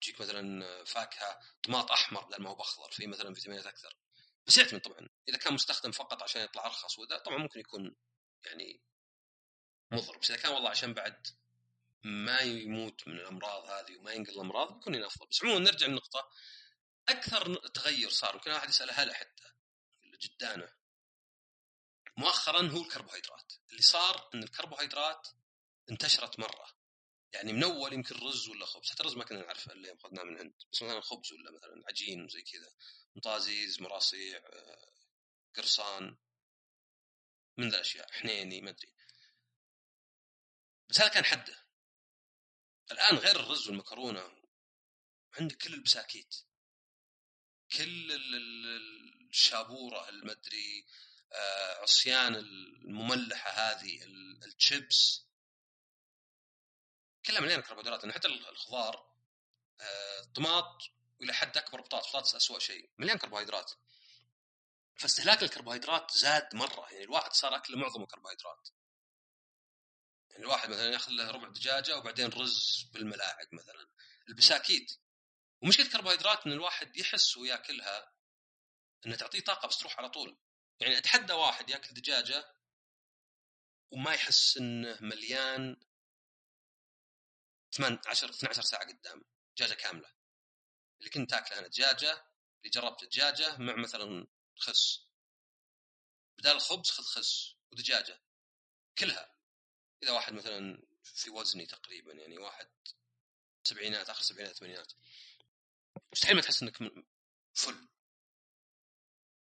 [0.00, 2.90] تجيك مثلا فاكهة طماط أحمر بدل ما هو بأخضر.
[2.90, 3.96] فيه مثلا فيتامينات أكثر.
[4.46, 5.08] بس يعتمد طبعا.
[5.28, 7.96] إذا كان مستخدم فقط عشان يطلع ارخص وذا طبعا ممكن يكون
[8.44, 8.80] يعني
[9.90, 10.18] مضر.
[10.18, 11.26] بس إذا كان والله عشان بعد
[12.04, 15.26] ما يموت من الأمراض هذه وما ينقل الأمراض بيكون هنا أفضل.
[15.26, 16.30] بس عموما نرجع للنقطه
[17.08, 19.44] أكثر تغير صار يمكن واحد يسأل هلا حتى
[20.22, 20.72] جدانة.
[22.16, 23.52] مؤخرا هو الكربوهيدرات.
[23.70, 25.28] اللي صار إن الكربوهيدرات
[25.90, 26.76] انتشرت مرة.
[27.32, 30.22] يعني من أول يمكن رز ولا خبز حتى الرز ما كنا نعرفه إلا يوم أخذناه
[30.22, 32.70] من عند بس مثلا خبز ولا مثلا عجين وزي كذا.
[33.16, 34.92] مطازيز مراصيع آه،
[35.56, 36.16] قرصان
[37.56, 38.92] من ذا الاشياء حنيني ما أدري.
[40.88, 41.66] بس هذا كان حده.
[42.92, 44.42] الآن غير الرز والمكرونة
[45.40, 46.34] عندك كل البساكيت.
[47.76, 48.12] كل
[49.30, 50.86] الشابورة المدري
[51.32, 54.04] آه، عصيان المملحة هذه
[54.44, 55.26] الشيبس.
[57.26, 59.16] كلها مليانة كربوهيدرات يعني حتى الخضار
[59.80, 63.72] آه، طماط والى حد أكبر بطاطس بطاطس اسوء شيء مليان كربوهيدرات.
[64.98, 68.68] فاستهلاك الكربوهيدرات زاد مرة يعني الواحد صار أكله معظمه كربوهيدرات
[70.30, 73.88] يعني الواحد مثلا يأخذ له ربع دجاجة وبعدين رز بالملاعق مثلا.
[74.28, 74.92] البساكيت.
[75.62, 78.12] ومشكلة الكربوهيدرات إن الواحد يحس ويأكلها
[79.06, 80.38] انها تعطيه طاقة بس تروح على طول.
[80.80, 82.54] يعني أتحدى واحد يأكل دجاجة
[83.90, 85.76] وما يحس إنه مليان
[87.72, 89.24] 8 10 12 ساعة قدام
[89.56, 90.15] دجاجة كاملة.
[90.98, 92.12] اللي كنت تاكله أنا دجاجة
[92.58, 95.06] اللي جربت دجاجة مع مثلا خس.
[96.38, 98.22] بدال الخبز خذ خس ودجاجة
[98.98, 99.36] كلها.
[100.02, 102.68] إذا واحد مثلا في وزني تقريبا يعني واحد
[103.64, 104.92] سبعينات آخر سبعينات ثمانينات.
[106.12, 106.76] مستحيل ما تحس إنك
[107.54, 107.88] فل.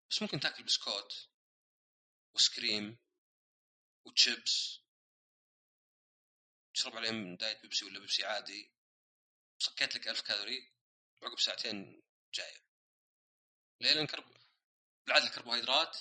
[0.09, 1.29] بس ممكن تاكل بسكوت
[2.33, 2.97] وسكريم
[4.05, 4.79] وتشيبس.
[6.73, 8.71] تشرب عليهم diet بيبسي ولا بيبسي عادي.
[9.59, 10.74] صكيت لك ألف كالوري.
[11.23, 12.65] عقب ساعتين جاية
[13.81, 14.23] ليه لأن كرب...
[15.05, 15.97] بالعاده الكربوهيدرات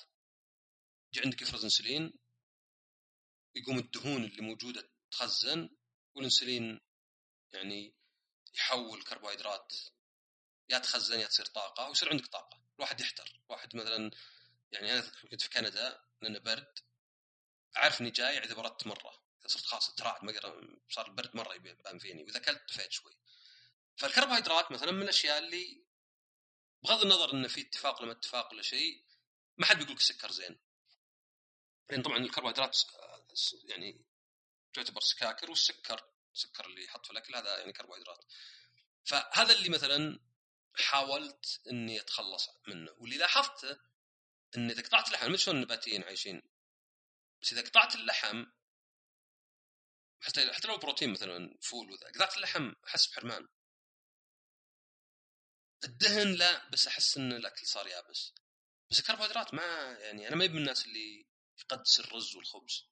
[1.12, 2.12] يجي عندك يفرز انسولين
[3.54, 5.70] يقوم الدهون اللي موجودة تخزن
[6.14, 6.80] والانسولين
[7.52, 7.94] يعني
[8.54, 9.74] يحول كربوهيدرات
[10.68, 12.60] يا تخزن يا تصير طاقة ويصير عندك طاقة.
[12.76, 13.40] الواحد يحتر.
[13.48, 14.10] واحد مثلا
[14.72, 16.78] يعني أنا كنت في كندا لأنه برد
[17.76, 20.32] أعرف إني جاي إذا بردت مرة صرت خلاص اترعد ما
[20.90, 23.12] صار البرد مرة يبان فيني واذا اكلت دفيت شوي.
[23.96, 25.84] فالكربوهيدرات مثلا من الأشياء اللي
[26.82, 29.04] بغض النظر إنه في اتفاق ولا ما اتفاق ولا شيء
[29.56, 30.58] ما حد بيقول لك السكر زين.
[31.90, 32.78] لأن طبعا الكربوهيدرات
[33.64, 34.04] يعني
[34.72, 36.04] تعتبر سكاكر والسكر
[36.34, 38.24] السكر اللي يحط في الأكل هذا يعني كربوهيدرات.
[39.04, 40.20] فهذا اللي مثلا
[40.74, 42.92] حاولت إني أتخلص منه.
[42.98, 43.78] واللي لاحظته
[44.56, 46.42] إن إذا قطعت اللحم مثل شلون النباتيين عايشين
[47.42, 48.44] بس إذا قطعت اللحم
[50.20, 53.48] حتى حتى لو بروتين مثلا فول وذا قطعت اللحم أحس بحرمان.
[55.84, 58.32] الدهن لا بس أحس إن الأكل صار يابس.
[58.90, 59.62] بس الكربوهيدرات ما
[60.00, 61.26] يعني أنا ما من الناس اللي
[61.58, 62.88] يقدس الرز والخبز.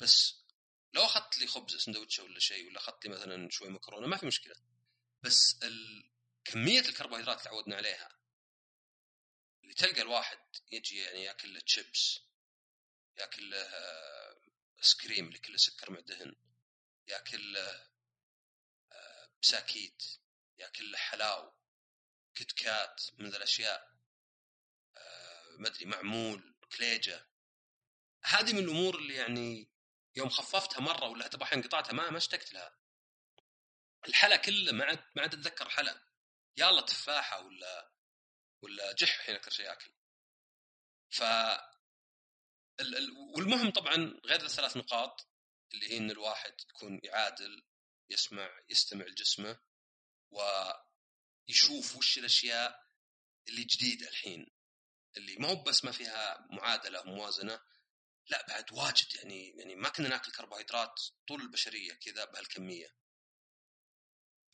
[0.00, 0.34] بس
[0.94, 4.26] لو أخذت لي خبز سندوتش ولا شيء ولا أخذت لي مثلا شوي مكرونة ما في
[4.26, 4.54] مشكلة.
[5.22, 5.58] بس.
[6.44, 8.16] كمية الكربوهيدرات اللي تعودنا عليها
[9.62, 10.38] اللي تلقى الواحد
[10.72, 12.20] يجي يعني يأكل له تشيبس
[13.18, 13.68] يأكل له
[14.78, 16.36] ice cream اللي كله سكر مع دهن
[17.08, 17.90] يأكل له
[19.42, 20.02] ساكيت
[20.58, 21.56] ياكل له حلاو
[22.34, 23.96] كت كات من ذا الأشياء
[24.96, 27.28] آه ما أدري معمول كليجة.
[28.24, 29.70] هذه من الأمور اللي يعني
[30.16, 32.78] يوم خففتها مرة ولا حتى أحيانا قطعتها ما ما اشتقت لها.
[34.08, 36.06] الحلا كله ما عاد ما عاد أتذكر حلا.
[36.56, 37.92] يلا تفاحة ولا
[38.62, 39.90] ولا جح حين أكثر شيء اكل
[41.10, 41.22] ف
[43.34, 45.28] والمهم طبعا غير الثلاث نقاط
[45.74, 47.66] اللي هي إن الواحد يكون يعادل
[48.10, 49.60] يسمع يستمع لجسمه.
[50.30, 52.86] ويشوف وش الأشياء
[53.48, 54.46] اللي جديدة الحين
[55.16, 57.60] اللي ما هو بس ما فيها معادلة موازنه
[58.28, 62.94] لا بعد واجد يعني يعني ما كنا ناكل كربوهيدرات طول البشرية كذا بهالكمية.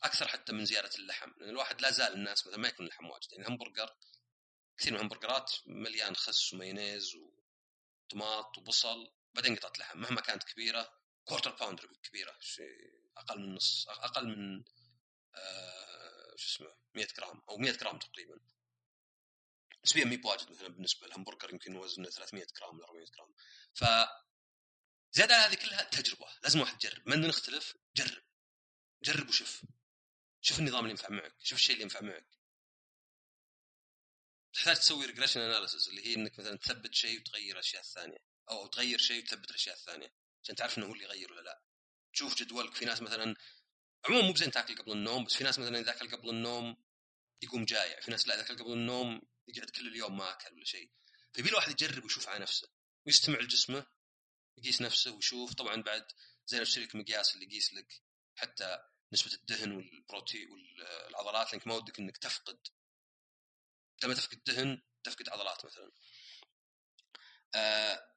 [0.03, 3.33] أكثر حتى من زيادة اللحم لأن الواحد لا زال الناس مثلا ما يكون اللحم واجد
[3.33, 3.97] يعني همبرجر
[4.79, 10.93] كثير من الهمبرجرات مليان خس ومايونيز وطماط وبصل بعدين قطعة لحم مهما كانت كبيرة
[11.25, 14.65] quarter pounder كبيرة شيء أقل من نص أقل من
[15.35, 18.41] آه شو اسمه 100 جرام أو 100 جرام تقريبا.
[19.85, 23.35] نسبيا مي بواجد مثلا بالنسبة للهمبرجر يمكن وزنه 300 جرام ل 400 جرام.
[23.75, 23.85] ف
[25.13, 27.09] زيادة على هذه كلها تجربة لازم واحد يجرب.
[27.09, 28.23] ما نختلف جرب.
[29.05, 29.63] جرب وشوف.
[30.41, 32.27] شوف النظام اللي ينفع معك شوف الشيء اللي ينفع معك.
[34.53, 38.19] تحتاج تسوي regression analysis اللي هي إنك مثلا تثبت شيء وتغير الاشياء الثانية.
[38.51, 41.63] أو تغير شيء وتثبت الأشياء الثانية عشان تعرف إنه هو اللي يغير ولا لا.
[42.13, 42.75] تشوف جدولك.
[42.75, 43.37] في ناس مثلا
[44.05, 46.77] عموما مو بزين تاكل قبل النوم بس في ناس مثلا إذا أكل قبل النوم
[47.43, 50.65] يقوم جايع في ناس لا إذا أكل قبل النوم يقعد كل اليوم ما أكل ولا
[50.65, 50.91] شيء.
[51.33, 52.69] فيبي الواحد يجرب ويشوف على نفسه
[53.07, 53.87] ويستمع لجسمه
[54.59, 55.55] يقيس نفسه ويشوف.
[55.55, 56.13] طبعا بعد
[56.47, 58.03] زي لو تشتري مقياس اللي يقيس لك
[58.35, 58.79] حتى
[59.13, 62.67] نسبة الدهن والبروتين والعضلات لأنك ما ودك إنك تفقد.
[64.03, 65.93] لما تفقد دهن تفقد عضلات مثلا.
[67.55, 68.09] آه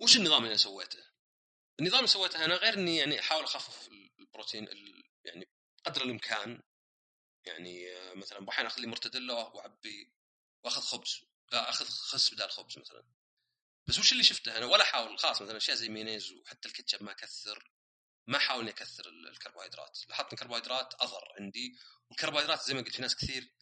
[0.00, 1.15] وش النظام اللي أنا سويته؟
[1.80, 4.68] النظام اللي سويته أنا غير إني يعني أحاول أخفف البروتين
[5.24, 5.48] يعني
[5.84, 6.62] قدر الإمكان.
[7.44, 10.12] يعني آه، مثلا أحيانا اخلي مرتديلا واعبي
[10.64, 13.04] وأخذ خبز آه، أخذ خس بدال خبز مثلا.
[13.86, 17.12] بس وش اللي شفته؟ أنا ولا أحاول خلاص مثلا أشياء زي مينيز وحتى الكاتشب ما
[17.12, 17.70] أكثر
[18.26, 19.98] ما احاول اني أكثر الكربوهيدرات.
[20.08, 21.78] لاحظت ان الكربوهيدرات اضر عندي
[22.10, 23.52] والكربوهيدرات زي ما قلت في ناس كثير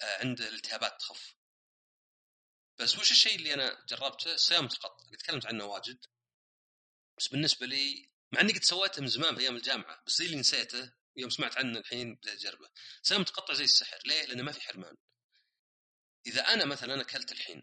[0.00, 1.34] آه، عنده الالتهابات تخف.
[2.78, 6.06] بس وش الشيء اللي أنا جربته؟ صيام متقطع قد تكلمت عنه واجد.
[7.18, 10.92] بس بالنسبة لي مع إني قد سويته من زمان في أيام الجامعة بس اللي نسيته
[11.16, 12.70] يوم سمعت عنه الحين بديت أجربه.
[13.02, 13.98] صيام متقطع زي السحر.
[14.04, 14.96] ليه؟ لأنه ما في حرمان.
[16.26, 17.62] إذا أنا مثلا أكلت الحين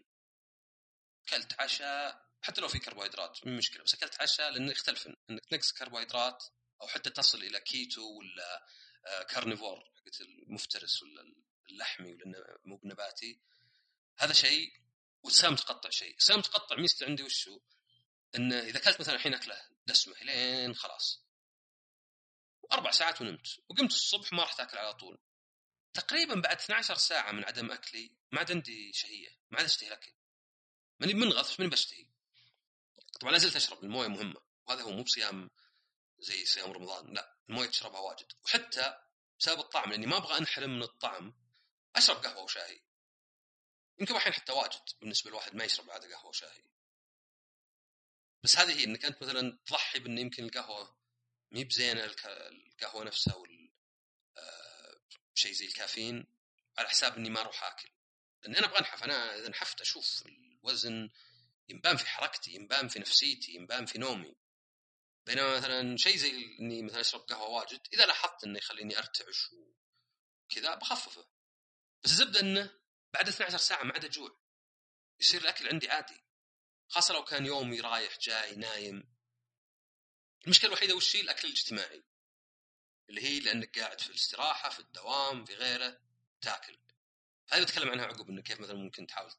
[1.26, 5.72] أكلت عشاء حتى لو في كربوهيدرات مو مشكلة بس أكلت عشاء لأنه يختلف إنك تنقص
[5.72, 6.44] كربوهيدرات
[6.82, 8.66] أو حتى تصل إلى كيتو ولا
[9.28, 11.34] carnivore حقت المفترس ولا
[11.70, 13.40] اللحمي ولا مو بنباتي.
[14.18, 14.72] هذا شيء
[15.22, 16.16] والسام تقطع شيء.
[16.16, 17.60] السام تقطع ميزته عندي وشو
[18.36, 21.26] انه إذا أكلت مثلا الحين أكلة دسمة لين خلاص.
[22.72, 25.18] أربع ساعات ونمت وقمت الصبح ما رحت اكل على طول.
[25.94, 30.12] تقريبا بعد 12 ساعة من عدم أكلي ما عاد عندي شهية ما عاد أشتهي الأكل.
[31.00, 32.06] ماني منغث ماني بشتهي.
[33.20, 35.50] طبعا لا زلت أشرب الموية مهمة وهذا هو مو بصيام
[36.18, 38.32] زي صيام رمضان لا الموية تشربها واجد.
[38.44, 39.06] وحتى
[39.40, 41.34] بسبب الطعم لأني ما أبغى أنحرم من الطعم
[41.96, 42.82] أشرب قهوة وشاي
[44.00, 46.64] يمكن الحين حتى واجد بالنسبة لواحد ما يشرب عادة قهوة وشاي
[48.46, 50.96] بس هذه هي إنك أنت مثلا تضحي بان يمكن القهوة
[51.50, 53.72] مي بزينة القهوة نفسها وال
[54.36, 55.00] آه
[55.34, 56.26] شيء زي الكافيين
[56.78, 57.88] على حساب إني ما أروح آكل.
[58.42, 59.02] لأن أنا أبغى أنحف.
[59.04, 61.10] أنا إذا نحفت أشوف الوزن
[61.68, 64.36] ينبان في حركتي ينبان في نفسيتي ينبان في نومي.
[65.26, 70.74] بينما مثلا شيء زي إني مثلا أشرب قهوة واجد إذا لاحظت إنه يخليني أرتعش وكذا
[70.74, 71.28] بخففه.
[72.04, 72.78] بس الزبدة إنه
[73.14, 74.40] بعد 12 ساعة ما عاد أجوع.
[75.20, 76.25] يصير الأكل عندي عادي.
[76.88, 79.16] خاصة لو كان يومي رايح جاي نايم.
[80.44, 82.04] المشكلة الوحيدة وش هي؟ الأكل الاجتماعي.
[83.08, 86.00] اللي هي لأنك قاعد في الاستراحة في الدوام في غيره
[86.40, 86.78] تاكل.
[87.48, 89.32] هذه بتكلم عنها عقب إنه كيف مثلا ممكن تحاول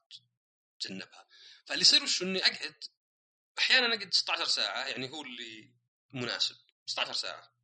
[0.80, 1.28] تتجنبها.
[1.66, 2.84] فاللي يصير وش؟ إني أقعد
[3.58, 5.74] أحيانا أقعد 16 ساعة يعني هو اللي
[6.10, 6.56] مناسب.
[6.86, 7.54] 16 ساعة.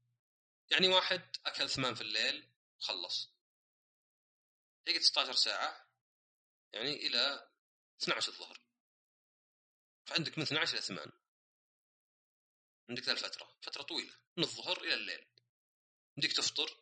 [0.70, 3.35] يعني واحد أكل ثمان في الليل خلص.
[4.87, 5.88] يقعد 16 ساعة
[6.73, 7.51] يعني إلى
[8.03, 8.63] 12 الظهر.
[10.07, 11.12] فعندك من 12 إلى 8
[12.88, 14.14] عندك ذا الفترة فترة طويلة.
[14.37, 15.27] من الظهر إلى الليل.
[16.17, 16.79] يمديك تفطر.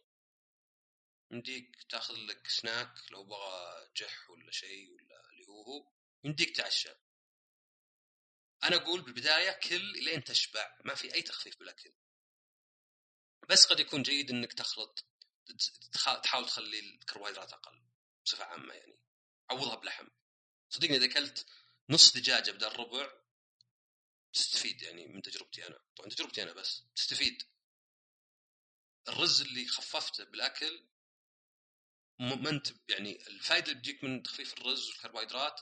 [1.31, 5.93] يمديك تأخذ لك سناك لو بغى جح ولا شيء ولا اللي هو هو.
[6.25, 6.95] يمديك تعشى.
[8.65, 10.79] أنا أقول بالبداية كل لين تشبع.
[10.85, 11.93] ما في أي تخفيف بالأكل.
[13.49, 15.07] بس قد يكون جيد إنك تخلط.
[16.23, 17.83] تحاول تخلي الكربوهيدرات أقل
[18.25, 18.99] بصفة عامة يعني.
[19.51, 20.09] عوضها بلحم.
[20.71, 21.47] صدقني إذا أكلت
[21.93, 23.13] نص دجاجه بدل ربع.
[24.33, 25.79] تستفيد يعني من تجربتي أنا.
[25.97, 26.83] طبعا تجربتي أنا بس.
[26.97, 27.43] تستفيد.
[29.09, 30.87] الرز اللي خففته بالأكل
[32.19, 35.61] ما أنت يعني الفائده اللي بتجيك من تخفيف الرز والكربوهيدرات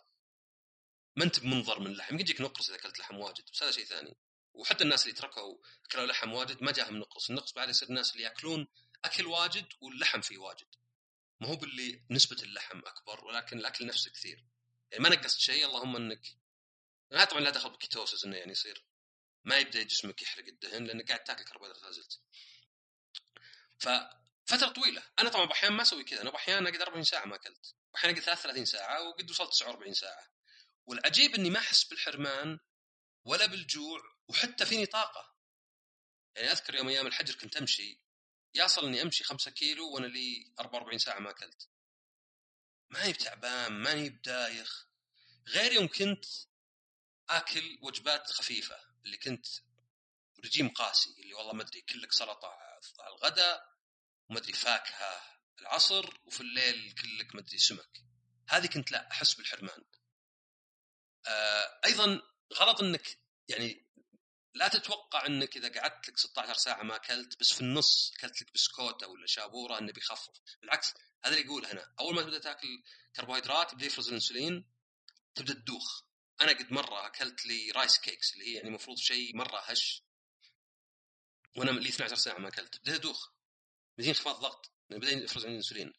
[1.17, 2.19] ما أنت بمنظر من اللحم.
[2.19, 4.17] يجيك نقرس إذا أكلت لحم واجد بس هذا شيء ثاني.
[4.53, 7.31] وحتى الناس اللي تركوا أكلوا لحم واجد ما جاهم نقص.
[7.31, 8.67] النقص بعد يصير الناس اللي يأكلون
[9.05, 10.69] أكل واجد واللحم فيه واجد.
[11.41, 14.47] ما هو باللي نسبة اللحم أكبر ولكن الأكل نفسه كثير.
[14.91, 16.37] يعني ما نقصت شيء اللهم إنك
[17.13, 18.85] هذا طبعا لا دخل بالكيتوسس إنه يعني يصير.
[19.45, 22.21] ما يبدأ جسمك يحرق الدهن لأنك قاعد تاكل كربوهيدرات لا زلت
[23.79, 25.03] ففتره طويلة.
[25.19, 26.23] أنا طبعا باحيان ما أسوي كذا.
[26.23, 27.75] أنا باحيان أقعد 40 ساعة ما أكلت.
[27.93, 30.31] واحيانا أقعد 33 ساعة وقد وصلت 49 ساعة.
[30.87, 32.59] والعجيب إني ما أحس بالحرمان
[33.25, 35.35] ولا بالجوع وحتى فيني طاقة.
[36.37, 38.01] يعني أذكر يوم أيام الحجر كنت أمشي.
[38.55, 41.69] يصل إني أمشي 5 كيلو وأنا لي 44 ساعة ما أكلت.
[42.91, 44.87] ماني بتعبان ماني بدايخ.
[45.49, 46.25] غير يوم كنت
[47.31, 49.47] آكل وجبات خفيفة اللي كنت
[50.45, 52.49] رجيم قاسي اللي والله ما أدري كلك سلطة
[52.99, 53.77] على الغداء
[54.31, 55.23] وما أدري فاكهة
[55.61, 58.05] العصر وفي الليل كلك ما أدري سمك.
[58.49, 59.85] هذه كنت لا أحس بالحرمان.
[61.27, 62.23] آه أيضا
[62.55, 63.87] غلط إنك يعني
[64.55, 68.53] لا تتوقع إنك إذا قعدت لك 16 ساعة ما أكلت بس في النص أكلت لك
[68.55, 70.35] بسكوته ولا شابورة إنه بيخفف.
[70.61, 71.95] بالعكس هذا اللي يقول هنا.
[72.01, 72.83] أول ما تبدأ تاكل
[73.17, 74.71] كربوهيدرات يبدا يفرز الإنسولين
[75.35, 76.03] تبدأ تدوخ.
[76.41, 80.03] أنا قد مرة أكلت لي rice cakes اللي هي يعني المفروض شيء مرة هش.
[81.57, 82.81] وأنا لي 12 ساعة ما أكلت.
[82.81, 83.31] بديت أدوخ.
[83.99, 85.93] بدين انخفاض ضغط بدين يفرز عندي انسولين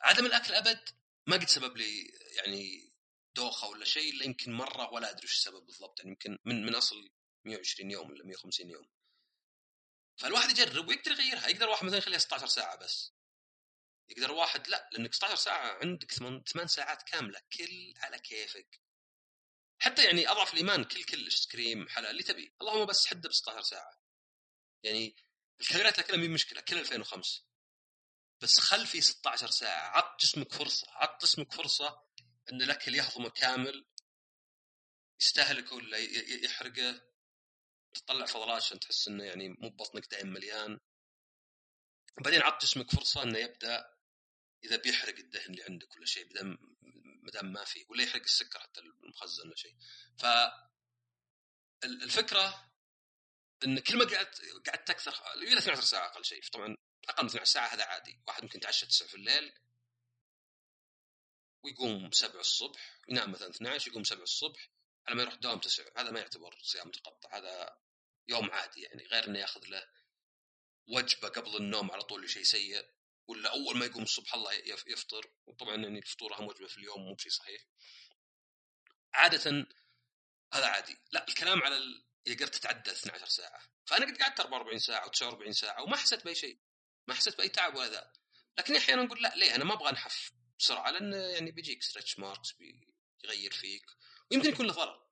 [0.00, 0.88] عدم الأكل أبد
[1.26, 2.92] ما قد سبب لي يعني
[3.34, 5.98] دوخة ولا شيء إلا يمكن مرة ولا أدري وش السبب بالضبط.
[5.98, 7.10] يعني يمكن من من أصل
[7.44, 8.88] 120 يوم ولا 150 يوم.
[10.16, 11.48] فالواحد يجرب ويقدر يغيرها.
[11.48, 13.12] يقدر واحد مثلا يخليها 16 ساعة بس.
[14.10, 18.80] يقدر واحد لا لأنك 16 ساعة عندك 8 ساعات كاملة كل على كيفك.
[19.78, 22.54] حتى يعني أضعف الإيمان كل كل ايس كريم حلال اللي تبي.
[22.60, 24.00] اللهم بس حده ب 16 ساعة.
[24.82, 25.16] يعني
[25.60, 27.44] الكالوريات كلها مي مشكلة كل 2005
[28.40, 29.88] بس خل في 16 ساعة.
[29.88, 30.86] عط جسمك فرصة.
[30.90, 32.02] عط جسمك فرصة
[32.52, 33.86] إن الأكل يهضمه كامل
[35.20, 35.98] يستهلكه ولا
[36.44, 37.08] يحرقه.
[37.94, 40.80] تطلع فضلات عشان تحس إنه يعني مو بطنك دائما مليان.
[42.20, 43.97] بعدين عط جسمك فرصة إنه يبدأ
[44.64, 46.42] إذا بيحرق الدهن اللي عندك ولا شيء
[47.22, 49.76] ما دام ما في ولا يحرق السكر حتى المخزن ولا شيء.
[50.18, 50.26] ف
[51.84, 52.72] الفكرة
[53.64, 56.42] إن كل ما قعدت قعدت أكثر إلى 12 ساعة أقل شيء.
[56.52, 56.76] طبعا
[57.08, 58.20] أقل من 12 ساعة هذا عادي.
[58.26, 59.52] واحد ممكن يتعشى 9 في الليل
[61.64, 64.70] ويقوم 7 الصبح ينام مثلا 12 يقوم 7 الصبح
[65.06, 67.78] على ما يروح دوام 9 هذا ما يعتبر صيام متقطع هذا
[68.28, 69.88] يوم عادي يعني غير إنه ياخذ له
[70.88, 72.97] وجبة قبل النوم على طول لشيء سيء.
[73.28, 74.52] ولا أول ما يقوم الصبح الله
[74.86, 75.30] يفطر.
[75.46, 77.62] وطبعا يعني الفطور أهم وجبة في اليوم مو بشيء صحيح.
[79.14, 79.66] عادة
[80.54, 80.98] هذا عادي.
[81.12, 81.78] لا الكلام على.
[82.26, 83.62] إذا قدرت تتعدى 12 ساعة.
[83.84, 86.58] فأنا قد قعدت 44 ساعة و49 ساعة وما حسيت بأي شيء.
[87.08, 88.12] ما حسيت بأي تعب ولا ذا.
[88.58, 92.52] لكن أحيانا أقول لا ليه؟ أنا ما أبغى أنحف بسرعة لأن يعني بيجيك stretch marks
[92.52, 93.84] بيغير فيك.
[94.30, 95.08] ويمكن يكون له ضرر.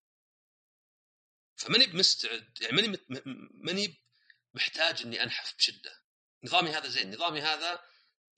[1.56, 2.98] فماني بمستعد يعني ماني
[3.54, 4.02] ماني
[4.54, 6.02] محتاج إني أنحف بشدة.
[6.44, 7.10] نظامي هذا زين.
[7.10, 7.84] نظامي هذا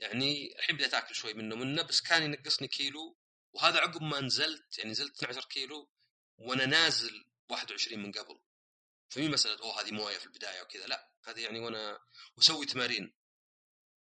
[0.01, 3.17] يعني الحين بديت آكل شوي منه منه بس كان ينقصني كيلو
[3.53, 5.91] وهذا عقب ما نزلت يعني نزلت 12 كيلو
[6.39, 8.41] وأنا نازل 21 من قبل.
[9.09, 12.01] فمي مسألة أوه هذه مويه في البداية وكذا لا هذه يعني وأنا
[12.37, 13.15] وأسوي تمارين.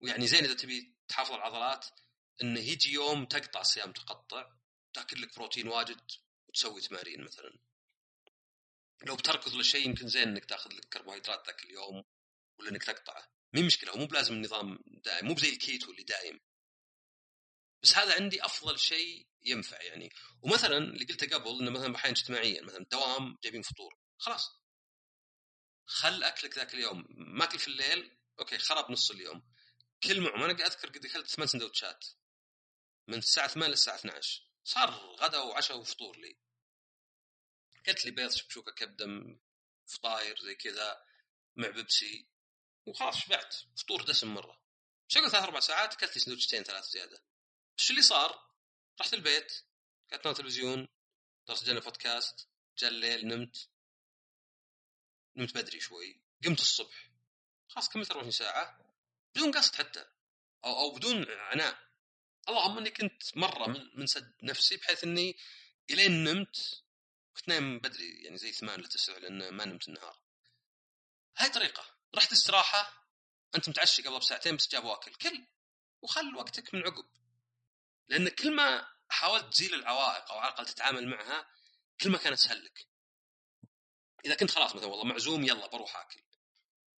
[0.02, 1.86] ويعني زين إذا تبي تحافظ على العضلات
[2.42, 4.52] انه يجي يوم تقطع صيام تقطع
[4.94, 6.12] تأكل لك بروتين واجد
[6.48, 7.60] وتسوي تمارين مثلا.
[9.06, 12.04] لو بتركض لشيء يمكن زين إنك تأخذ لك كربوهيدرات ذاك اليوم
[12.60, 13.37] ولا إنك تقطعه.
[13.54, 16.40] مي مشكلة؟ مو بلازم النظام دائم مو بزي الكيتو اللي دائم.
[17.84, 20.10] بس هذا عندي أفضل شيء ينفع يعني.
[20.42, 24.00] ومثلا اللي قلته قبل إنه مثلا أحيانا اجتماعيا مثلا دوام جايبين فطور.
[24.18, 24.50] خلاص.
[25.86, 27.06] خل أكلك ذاك اليوم.
[27.10, 29.54] ماكل في الليل okay خرب نص اليوم.
[30.04, 32.06] كل معهم أنا أذكر قد اكلت ثمان سندوتشات.
[33.08, 36.38] من الساعة 8 للساعة 12 صار غدا وعشاء وفطور لي.
[37.78, 39.06] اكلت لي بيض شكشوكه كبدة
[39.86, 41.02] فطاير زي كذا
[41.56, 42.28] مع بيبسي.
[42.88, 43.56] وخلاص شبعت.
[43.78, 44.62] فطور دسم مرة.
[45.08, 47.24] شغل ثلاث أربع ساعات؟ اكلت لي سندوتشتين ثلاث زيادة.
[47.80, 48.52] إيش اللي صار؟
[49.02, 49.64] رحت البيت
[50.12, 50.88] قعدت نام تلفزيون
[51.48, 53.70] درست جانا بودكاست جاء الليل نمت.
[55.36, 56.22] نمت بدري شوي.
[56.46, 57.10] قمت الصبح.
[57.68, 58.80] خلاص كملت 24 ساعة.
[59.36, 60.06] بدون قصد حتى.
[60.66, 61.88] أو أو بدون عناء.
[62.50, 65.38] اللهم إني كنت مرة من, من سد نفسي بحيث إني
[65.90, 66.84] إلين نمت
[67.36, 70.20] كنت نايم بدري يعني زي ثمان لتسع لأن ما نمت النهار.
[71.38, 71.97] هاي طريقة.
[72.16, 73.08] رحت استراحة
[73.56, 75.48] انت متعشي قبل بساعتين بس جابوا اكل كل
[76.02, 77.06] وخل وقتك من عقب.
[78.08, 81.48] لأن كل ما حاولت تزيل العوائق أو على الاقل تتعامل معها
[82.02, 82.88] كل ما كانت اسهل لك
[84.26, 86.22] إذا كنت خلاص مثلا والله معزوم يلا بروح آكل.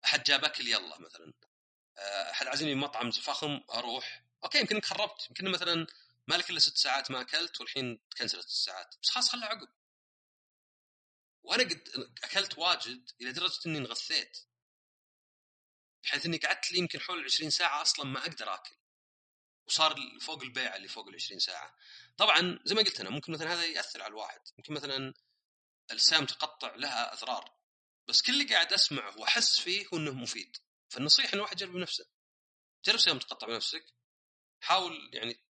[0.05, 1.33] أحد جاب أكل يلا مثلا.
[1.97, 4.23] آه، أحد عازمني مطعم فخم أروح.
[4.43, 5.27] أوكي يمكن إنك خربت.
[5.29, 5.87] يمكن مثلا
[6.27, 8.95] مالك إلا ست ساعات ما أكلت والحين تكنسلت ست ساعات.
[9.03, 9.67] بس خلاص خلها عقب.
[11.43, 11.89] وأنا قد
[12.23, 14.37] أكلت واجد إلى درجة إني انغثيت.
[16.03, 18.75] بحيث إني قعدت لي يمكن حول 20 ساعة أصلا ما أقدر آكل.
[19.67, 21.75] وصار فوق البيعه اللي فوق ال 20 ساعة.
[22.17, 24.41] طبعا زي ما قلت أنا ممكن مثلا هذا يأثر على الواحد.
[24.57, 25.13] ممكن مثلا
[25.91, 27.59] السام تقطع لها أضرار.
[28.07, 30.57] بس كل اللي قاعد أسمعه وأحس فيه هو إنه مفيد.
[30.89, 32.05] فالنصيحة إن الواحد يجرب بنفسه
[32.85, 33.85] جرب سام تقطع بنفسك.
[34.61, 35.45] حاول يعني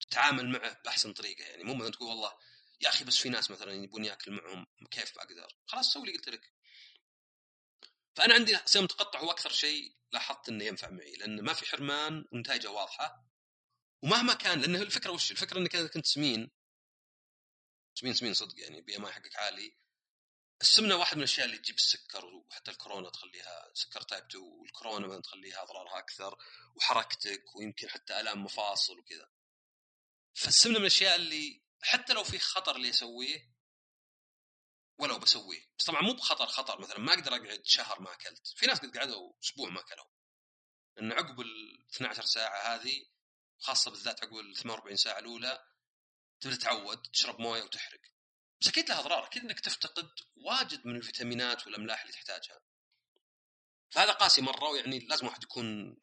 [0.00, 1.64] تتعامل معه بأحسن طريقة يعني.
[1.64, 2.38] مو مثلا تقول والله
[2.80, 6.28] يا أخي بس في ناس مثلا يبون ياكل معهم كيف بقدر؟ خلاص سوي اللي قلت
[6.28, 6.52] لك.
[8.18, 12.24] فأنا عندي صيام متقطع هو أكثر شيء لاحظت إنه ينفع معي لأن ما في حرمان
[12.32, 13.24] ونتائجه واضحة.
[14.02, 16.50] ومهما كان لأنه الفكرة وش؟ الفكرة إنك إذا كنت سمين
[17.94, 19.76] سمين سمين صدق يعني BMI حقك عالي
[20.60, 25.62] السمنة واحد من الأشياء اللي تجيب السكر وحتى الكورونا تخليها سكر type 2 والكورونا تخليها
[25.62, 26.38] أضرارها أكثر
[26.76, 29.28] وحركتك ويمكن حتى آلام مفاصل وكذا.
[30.34, 33.57] فالسمنة من الأشياء اللي حتى لو في خطر اللي أسويه
[34.98, 35.60] ولو بسويه.
[35.78, 38.46] بس طبعا مو بخطر خطر مثلا ما أقدر أقعد شهر ما أكلت.
[38.56, 40.04] في ناس قد قعدوا أسبوع ما أكلوا.
[40.96, 43.06] لأن عقب ال 12 ساعة هذه
[43.58, 45.64] خاصة بالذات عقب ال 48 ساعة الأولى
[46.40, 48.00] تبدا تعود تشرب موية وتحرق.
[48.60, 49.26] بس أكيد لها أضرار.
[49.26, 52.60] أكيد إنك تفتقد واجد من الفيتامينات والأملاح اللي تحتاجها.
[53.90, 55.96] فهذا قاسي مرة ويعني لازم واحد يكون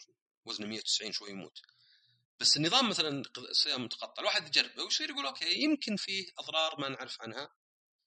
[0.46, 1.62] وزنه 190 شوي يموت.
[2.40, 4.22] بس النظام مثلا صيام متقطع.
[4.22, 7.50] الواحد يجربه ويصير يقول أوكي يمكن فيه أضرار ما نعرف عنها.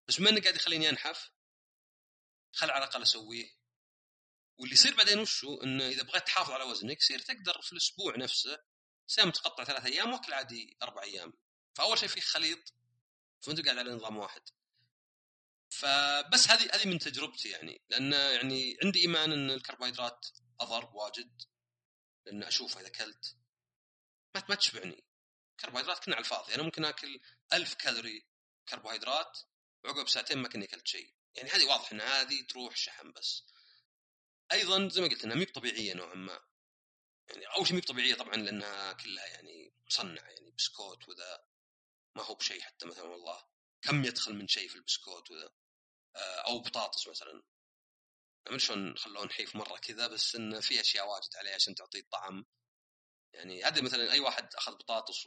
[0.08, 1.30] بس بما انه قاعد يخليني أنحف
[2.52, 3.58] خل على الأقل أسويه.
[4.58, 8.58] واللي يصير بعدين وشو إنه إذا بغيت تحافظ على وزنك يصير تقدر في الأسبوع نفسه
[9.06, 11.32] صيام متقطع ثلاث أيام وأكل عادي أربع أيام.
[11.74, 12.74] فأول شيء فيه خليط
[13.40, 14.42] فانت قاعد على نظام واحد.
[15.70, 17.82] فبس هذه هذه من تجربتي يعني.
[17.88, 20.26] لأن يعني عندي إيمان إن الكربوهيدرات
[20.60, 21.42] أضر واجد.
[22.26, 23.36] لأن أشوف إذا أكلت
[24.34, 25.04] ما ما تشبعني.
[25.60, 26.54] كربوهيدرات كنا على الفاضي.
[26.54, 27.20] أنا ممكن آكل
[27.52, 28.26] ألف كالوري
[28.68, 29.38] كربوهيدرات
[29.84, 31.14] وعقب ساعتين ما كني اكلت شيء.
[31.34, 33.44] يعني هذه واضح إن هذه تروح شحم بس.
[34.52, 36.40] أيضا زي ما قلت إنها مي طبيعية نوعا ما.
[37.28, 41.44] يعني أول شيء مي طبيعية طبعا لأنها كلها يعني مصنعة يعني بسكوت وذا.
[42.16, 43.44] ما هو بشيء حتى مثلا والله.
[43.82, 45.50] كم يدخل من شيء في البسكوت وذا.
[46.16, 47.42] آه، أو بطاطس مثلا.
[48.50, 52.46] ما شلون خلوه نحيف مرة كذا بس انه في أشياء واجد عليه عشان تعطيه الطعم
[53.34, 55.26] يعني هذا مثلا أي واحد أخذ بطاطس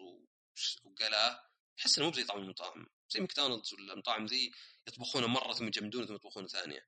[0.83, 1.49] وقلاه
[1.79, 2.87] يحس إنه مو زي طعم المطاعم.
[3.11, 4.51] زي ماكدونالدز ولا المطاعم ذي
[4.87, 6.87] يطبخونه مرة ثم يجمدونه ثم يطبخونه ثانية.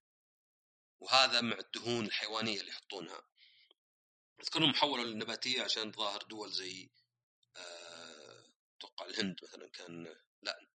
[1.00, 3.22] وهذا مع الدهون الحيوانية اللي يحطونها.
[4.42, 6.90] أذكرهم حولوا للنباتية عشان ظاهر دول زي
[8.78, 10.68] أتوقع آه الهند مثلا كان لا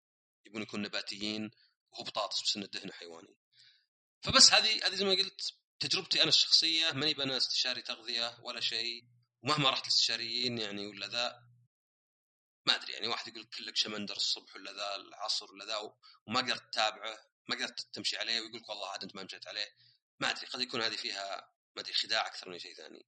[0.47, 1.51] يبون يكون نباتيين
[1.91, 3.37] وهو بطاطس بس إنه دهنه حيواني.
[4.23, 6.93] فبس هذه هذه زي ما قلت تجربتي أنا الشخصية.
[6.93, 9.05] ماني بنا استشاري تغذية ولا شيء.
[9.43, 11.48] ومهما رحت لاستشاريين يعني ولا ذا
[12.69, 15.93] ما أدري يعني واحد يقول كلك شمندر الصبح ولا ذا العصر ولا ذا
[16.27, 19.75] وما قدرت تتابعه ما قدرت تمشي عليه ويقول لك والله عاد أنت ما مشيت عليه.
[20.21, 23.07] ما أدري قد يكون هذه فيها ما أدري خداع أكثر من شيء ثاني.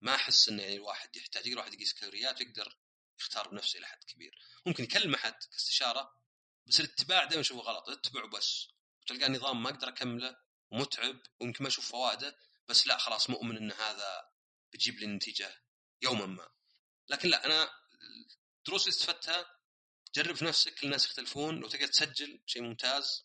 [0.00, 2.76] ما أحس إن يعني الواحد يحتاج يقدر يقيس كالوريات ويقدر
[3.20, 4.38] يختار بنفسه إلى حد كبير.
[4.66, 6.20] ممكن يكلم أحد كاستشارة
[6.66, 8.68] بس الاتباع دائما اشوفه غلط اتبعه بس.
[9.02, 10.36] وتلقى النظام ما أقدر أكمله
[10.70, 14.30] ومتعب ويمكن ما أشوف فوائده بس لا خلاص مؤمن إن هذا
[14.72, 15.62] بتجيب لي نتيجة
[16.02, 16.48] يوما ما.
[17.08, 17.85] لكن لا أنا
[18.66, 19.60] الدروس اللي استفدتها.
[20.14, 23.24] جرب في نفسك الناس يختلفون لو تقدر تسجل شيء ممتاز.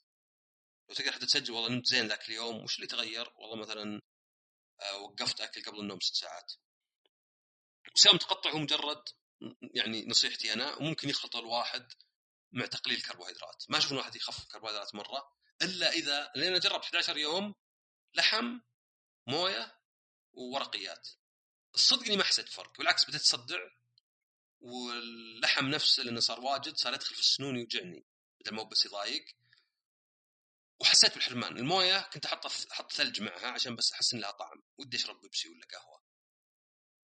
[0.89, 2.63] لو تقدر حتى تسجل والله نمت زين ذاك اليوم.
[2.63, 4.01] وش اللي تغير؟ والله مثلا
[4.81, 6.53] آه، وقفت أكل قبل النوم ست ساعات.
[7.95, 9.03] وسام تقطع هو مجرد
[9.61, 11.93] يعني نصيحتي أنا وممكن يخلط الواحد
[12.51, 15.35] مع تقليل الكربوهيدرات ما أشوف الواحد يخفف الكربوهيدرات مرة.
[15.61, 17.55] إلا إذا لأن جربت 11 يوم
[18.13, 18.59] لحم
[19.27, 19.79] موية
[20.33, 21.09] وورقيات.
[21.75, 23.80] الصدق اني ما حسيت فرق بالعكس بديت أصدع.
[24.61, 28.05] واللحم نفسه لأنه صار واجد صار يدخل في السنون يوجعني
[28.39, 29.25] بدل ما بس يضايق.
[30.79, 31.57] وحسيت بالحرمان.
[31.57, 34.63] الموية كنت أحط أحط ثلج معها عشان بس أحس ان لها طعم.
[34.77, 36.03] ودي أشرب بيبسي ولا قهوة.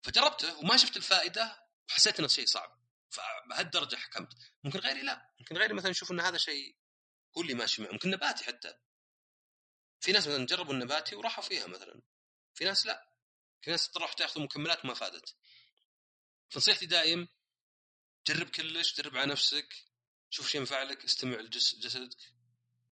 [0.02, 2.84] فجربته وما شفت الفائدة وحسيت إنه شيء صعب.
[3.10, 4.28] فبهالدرجة حكمت.
[4.64, 5.32] ممكن غيري لا.
[5.38, 6.76] ممكن غيري مثلا يشوف إن هذا شيء
[7.36, 7.92] هو اللي ماشي معه.
[7.92, 8.74] ممكن نباتي حتى.
[10.00, 12.02] في ناس مثلا جربوا النباتي وراحوا فيها مثلا.
[12.54, 13.14] في ناس لا.
[13.62, 15.34] في ناس تروح تأخذ مكملات وما فادت.
[16.50, 17.28] فنصيحتي دائم
[18.26, 19.74] جرب كلش جرب على نفسك
[20.30, 22.16] شوف شيء ينفع لك استمع لجسدك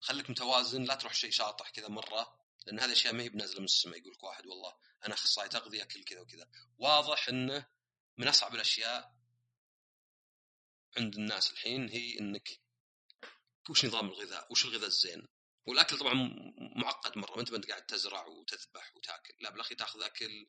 [0.00, 3.64] خليك متوازن لا تروح شيء شاطح كذا مرة لأن هذه أشياء ما هي بنازلة من
[3.64, 4.76] السماء يقول لك واحد والله
[5.06, 6.48] أنا أخصائي تغذية اكل كذا وكذا.
[6.78, 7.66] واضح انه
[8.16, 9.14] من أصعب الأشياء
[10.98, 12.60] عند الناس الحين هي إنك
[13.70, 15.28] وش نظام الغذاء؟ وش الغذاء الزين؟
[15.66, 16.14] والأكل طبعا
[16.76, 20.46] معقد مرة ما أنت أنت قاعد تزرع وتذبح وتاكل لا بالأخير تاخذ أكل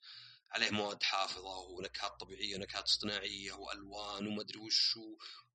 [0.54, 5.00] عليه مواد حافظة ونكهات طبيعية ونكهات اصطناعيه وألوان وما أدري وش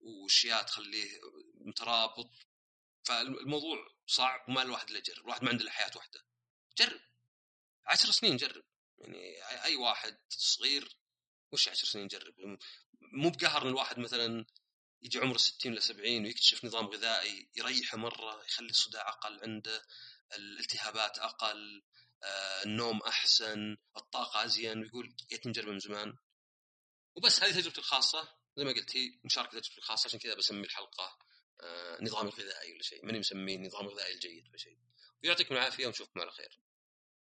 [0.00, 1.20] وأشياء تخليه
[1.54, 2.30] مترابط.
[3.04, 6.24] فالموضوع صعب وما الواحد إلا يجرب الواحد ما عنده إلا حياة واحدة.
[6.78, 7.00] جرب.
[7.86, 8.64] عشر سنين جرب.
[8.98, 10.96] يعني اي واحد صغير
[11.52, 12.34] وش عشر سنين جرب
[13.00, 14.46] مو بقهر إن الواحد مثلا
[15.02, 19.86] يجي عمره 60 ل 70 ويكتشف نظام غذائي يريحه مرة يخلي الصداع أقل عنده
[20.36, 21.82] الالتهابات أقل.
[22.66, 26.16] النوم أحسن الطاقة أزين ويقول يا نجربه من زمان.
[27.14, 31.18] وبس هذه تجربتي الخاصة زي ما قلت هي مشاركة تجربتي الخاصة عشان كذا بسمي الحلقة
[31.60, 33.06] آه، نظام الغذائي ولا شيء.
[33.06, 34.78] ماني مسميه نظام الغذائي الجيد ولا شيء.
[35.24, 36.58] ويعطيكم العافية ونشوفكم على خير.